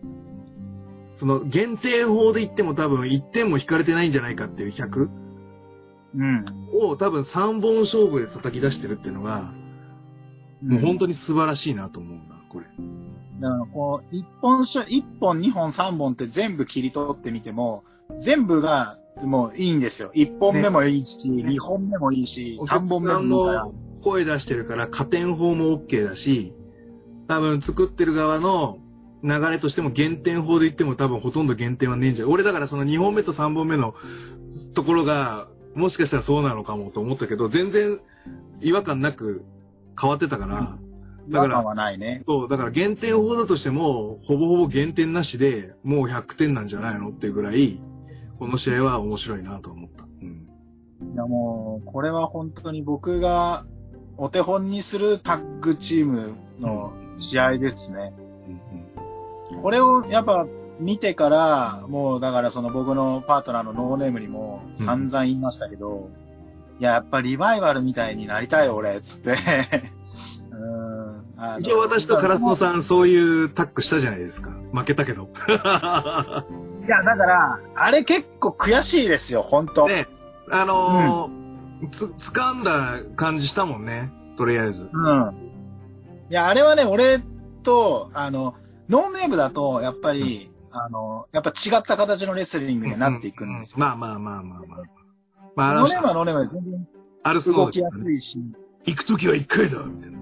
[1.14, 5.08] その限定法で言っても多分1点も引かれてないんじゃないかっていう100
[6.16, 6.44] うん。
[6.72, 9.52] を多分3本勝負で叩き出してるっていうのが、
[10.62, 12.66] もう本当に素晴らしいなと思うな、これ。
[13.40, 17.84] だからこう、一本しょ、一本、二本、三本って全部切り取ってみても、
[18.20, 20.10] 全部がもういいんですよ。
[20.14, 23.68] 一本目もいいし、二、本目もいいし、三本目もいいから。
[24.02, 26.54] 声出してるから加点法も OK だし、
[27.26, 28.78] 多分作ってる側の
[29.22, 32.30] 流れとしても減点法で言っても多分ほとんど減点はねえんじゃん。
[32.30, 33.94] 俺だからその2本目と3本目の
[34.74, 37.98] ところが、もしかしたらそうなのかもと思ったけど、全然
[38.60, 39.44] 違和感なく
[39.98, 40.78] 変わってたから、
[41.28, 42.22] だからはないね。
[42.26, 47.80] そう、だから減点法だとしても、ほぼほぼ減点なしで、もう100点なんじゃないのっていうぐらい、
[48.38, 50.04] この試合は面白いなと思った。
[50.04, 50.48] うん。
[51.14, 53.64] いやもう、これは本当に僕が
[54.16, 58.14] お手本にするタッグチームの試合ですね。
[59.62, 60.46] これをやっぱ
[60.80, 66.10] 見てから、もうだからその僕のパートナーのノーネームにも散々言いましたけど、
[66.80, 69.34] いや、やっぱリバイバルみたいになりたい俺、つって。
[71.60, 74.50] 一応私とカラスノさん、そういうタックしたじゃないですか。
[74.72, 75.28] 負けたけど。
[75.48, 80.06] いや、だから、あれ結構悔しいですよ、本当ね、
[80.50, 84.12] あのーつ、掴んだ感じしたもんね。
[84.36, 84.88] とりあえず。
[84.92, 85.34] うん。
[86.30, 87.20] いや、あれはね、俺
[87.62, 88.54] と、あの、
[88.88, 93.78] ノーネームだと、やっぱり、あの、やっぱ違った形のレスリングになっていくんですよ。
[93.78, 94.78] まあまあまあまあまあ。
[95.56, 96.86] まあ、あのノーネームはノーネームで全然
[97.54, 98.38] 動きやすいし。
[98.86, 100.18] 行くときは一回だみたいな。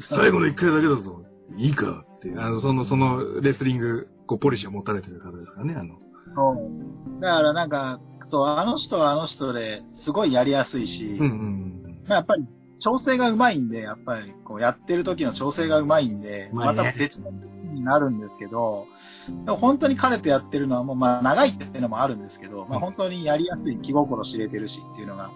[0.00, 1.24] 最後の一回だけだぞ。
[1.56, 5.96] いいかって、あの、その、その、レスリング、こう、ポリシーを持たれてる方ですからね、あの。
[6.28, 7.20] そう。
[7.20, 12.46] だからなんか、そう、あの人はあの人ですごいやりやすいし、うんうんまあ、やっぱり
[12.78, 17.32] 調整がうまいんで、やっぱりこうやってる時の調整がうまいんで、また別の
[17.72, 18.86] になるんですけど、
[19.44, 25.30] でも本当に彼とやってるのはもうまあ長いっていうのもあるんですけど、まあ本当にやりやすい気心知れてるしっていうのが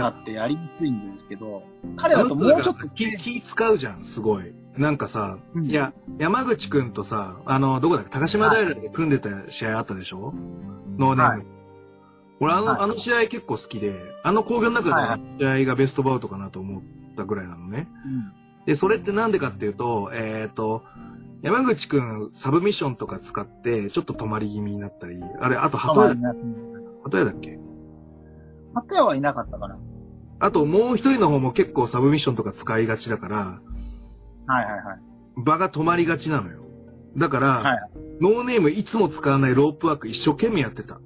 [0.00, 1.62] あってやりやすいんですけど、
[1.96, 4.52] 彼だともうちょっと、気気使うじゃん、すごい。
[4.76, 5.66] なんかさ、うん。
[5.66, 10.32] いや、山口くんとさ、あの、どこだっけ、高島平で組んでた試合あったでしょ？
[10.98, 11.38] ノーネーム。
[11.38, 11.46] はい。
[12.40, 12.80] 俺、あの、はい。
[12.82, 16.82] あの試合結構好きで、あの工業の中での試合がベストバウトかなと思っ
[17.16, 17.88] たぐらいなのね。
[18.06, 18.32] うん。
[18.66, 20.84] で、それってなんでかっていうと、えっ、と、
[21.42, 26.34] 山口くん、サブミッションとか使って、ちょっと止まり気味になったり、あれ、あと、鳩屋だ、
[27.04, 27.58] 鳩屋だっけ？
[28.74, 29.78] 鳩屋はいなかったかな。
[30.40, 33.36] あと、もう一人の方も結構サブミッションとか使いがちだから、
[34.46, 35.00] はいはいはい。
[35.36, 36.62] 場が止まりがちなのよ。
[37.16, 37.78] だから、はい
[38.20, 41.00] ノーネームいつも使わないロープワーク一生懸命やってた。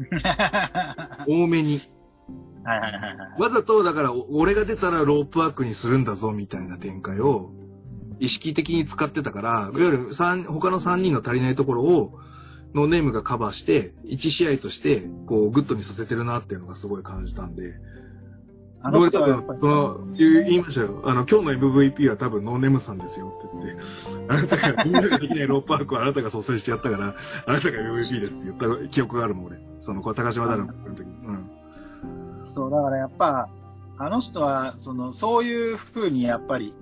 [1.28, 1.80] 多めに。
[2.64, 3.40] はいはいはいはい。
[3.42, 7.50] わざと、だから、お俺が出たらロープワークにするんだぞ、みたいな展開を
[8.18, 12.18] 意識的に使ってたから、いわゆる三他の3人の足りないところを、
[12.74, 17.74] ノーネームがカバーして、1試合として、こう、グッドにさせてるなっていうのがすごい感じたんで。
[18.82, 21.02] あの人はやっぱり、分その、言いましたよ。
[21.04, 23.82] あの、今日の MVP は多分ノーネームさんですよって言って、
[24.28, 27.14] あなたがみんなができない ロープワークをあなたが率先してやったから、
[27.46, 29.58] あなたが MVP ですって言った記憶があるもん、俺。
[29.78, 31.04] その、高島平の時に。
[31.26, 31.50] うん。
[32.50, 33.48] そう、だからやっぱ、
[33.98, 36.74] あの人は、その、そういう風にやっぱり、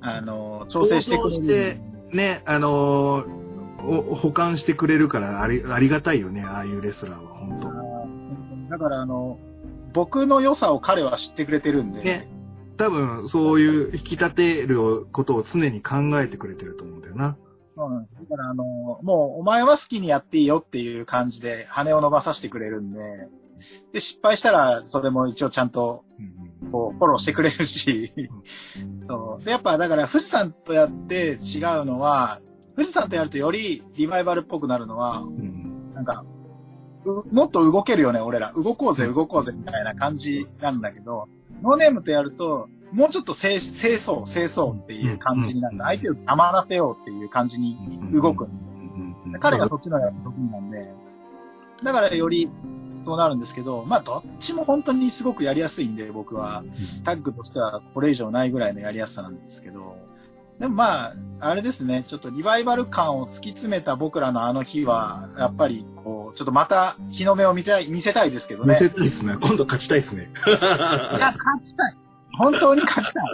[0.00, 1.80] あの、調整してくれる。
[2.12, 3.24] ね、あの
[3.78, 9.38] 保管してくれるからありありがたいよね、ああいうレスラーは、本当だからあの、
[9.92, 12.28] 僕の良さを彼は知ってくれてるんで、ね。
[12.76, 17.36] 多分、そういう引き立てることを常に考えてくれてると思うんだよな。
[17.68, 18.14] そうなんです。
[18.28, 23.28] だからあの、もうお前は好きにやっていいよっていう感じで羽を伸ばさせてくれるんで、
[23.92, 26.04] で、失敗したらそれも一応ちゃんと
[26.70, 28.12] こうフォローしてくれるし、
[29.02, 29.44] そう。
[29.44, 32.40] で、やっぱだから富士山とやって違うのは、
[32.76, 35.92] 富士山とやるとよりリバイバルっぽくなるのは、うん。
[35.94, 36.24] なんか、
[37.04, 38.52] うもっと動けるよね、俺ら。
[38.52, 41.28] 動こうぜ、動こうぜ、みたいな感じなんだけど、
[41.62, 45.82] ノーネームとやると、もうちょっと清清掃、清掃っていう感じになって、うん。
[45.82, 47.76] 相手を黙らせようっていう感じに
[48.12, 48.46] 動く。
[48.46, 49.38] うん。
[49.40, 50.92] 彼がそっちのやつ得意なんで、
[51.82, 52.50] だからより
[53.02, 56.62] そうなるんですけど、まあどっちも本当にすごくやりやすいんで、僕は。
[57.04, 59.96] タッグとしてはこれ以上ないぐらいのやりやすさなんですけど、
[60.58, 68.74] でもまあ、あれですね、ちょっとリバイバル感を突き詰めた僕らのあの日は、やっぱりこう、ちょっとまた日の目を見たい、見せたいですけどね。
[68.74, 69.38] 見せたいっすね。
[69.40, 70.30] 今度勝ちたいっすね。
[70.46, 71.99] いや、勝ちたい。
[72.40, 73.24] 本当に勝ちたい。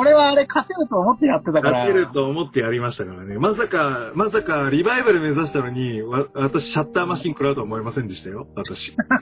[0.00, 1.78] 俺はあれ勝てると思ってやってたから。
[1.78, 3.38] 勝てると思ってやりましたからね。
[3.38, 8.48] まさか、まさか、リバイバル目指したのに、わ私、シャッターマシン食らうとは思いませんでしたよ。
[8.56, 8.96] 私。
[8.98, 9.16] だか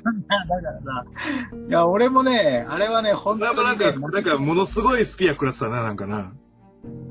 [0.63, 1.05] らさ、
[1.69, 6.33] いや、俺もね、あれはね、本当に、なんか、ね、なんか、ものすごいスピア食らってたな、なんかな。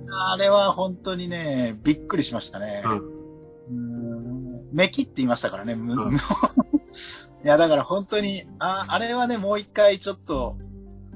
[0.09, 2.81] あれは本当にね、びっくりしましたね。
[2.85, 4.37] うんうーん
[4.71, 5.75] メキって言いましたからね。
[7.43, 10.57] いや、だから本当に、あ、あれはね、もう一回ちょっと、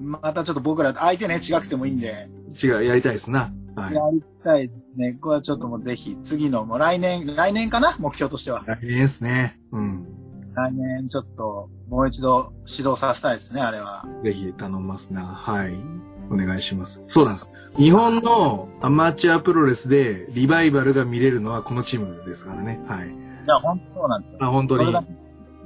[0.02, 2.28] またちょっと僕ら、相手ね、違くてもいいんで、
[2.62, 3.54] 違う、やりたいですな。
[3.76, 3.94] はい。
[3.94, 5.14] やりたいですね。
[5.14, 7.96] これはちょっともうぜひ、次の、もう来年、来年かな？
[8.00, 8.64] 目標としては。
[8.68, 9.60] 大変ですね。
[9.72, 10.06] うん。
[10.54, 14.06] 来年ちょっと、もう一度指導させたいですね、あれは。
[14.24, 15.26] ぜひ頼みますな。
[15.26, 15.76] はい。
[16.30, 17.02] お願いします。
[17.08, 17.50] そうなんです。
[17.78, 22.82] 日本のアマチュアプロレスでリバイバルが見れるのはこのチームですからね。
[22.88, 23.08] はい。
[23.08, 23.12] い
[23.48, 24.40] や、本当そうなんですよ。
[24.42, 25.04] あ、本当にそれだ。
[25.04, 25.08] け、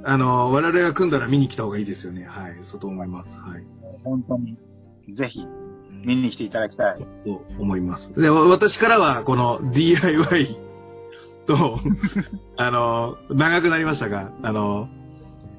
[0.03, 2.25] あの、我々が組んだら見に来た方がいいですよね。
[2.25, 2.57] はい。
[2.61, 3.37] そうと思います。
[3.39, 3.63] はい。
[4.05, 4.57] 本当に、
[5.11, 5.45] ぜひ、
[6.05, 6.99] 見に来ていただきたい。
[7.25, 8.13] と思います。
[8.13, 10.57] で、わ私からはこの DIY
[11.45, 11.79] と、
[12.55, 14.87] あの、長くなりましたが、あの、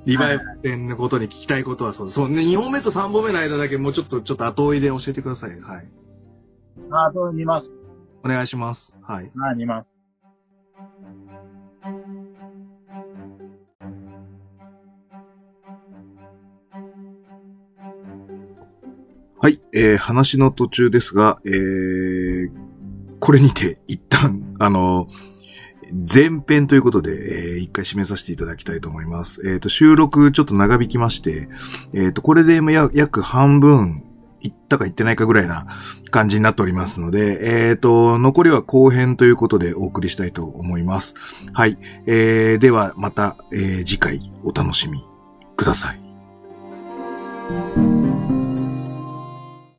[0.06, 5.60] リバイバル戦のことに聞きたいことはそう、そうね、2本目と3本目の間だけもうちょっと、ちょっと後追いで教えてください。
[5.60, 5.88] はい。
[6.90, 7.72] あ、そう見ます。
[8.24, 8.96] お願いします。
[9.02, 9.32] はい。
[9.36, 9.95] あ、見ます。
[19.38, 22.50] はい、えー、話の途中ですが、えー、
[23.20, 25.08] これにて一旦、 あの、
[25.92, 29.46] 前編ということで、えー、一回締めさせていただきたいと思います。
[29.46, 31.48] えっ、と、収録ちょっと長引きまして、
[31.92, 34.02] えっ、と、これでや約半分、
[34.40, 35.66] いったかいってないかぐらいな
[36.10, 41.14] 感じになっておりますので、えっ、と、残りは後編ということでお送りしたいと思います。
[41.52, 41.78] はい。
[42.06, 45.04] えー、ではまた、えー、次回お楽しみ
[45.56, 47.95] ください。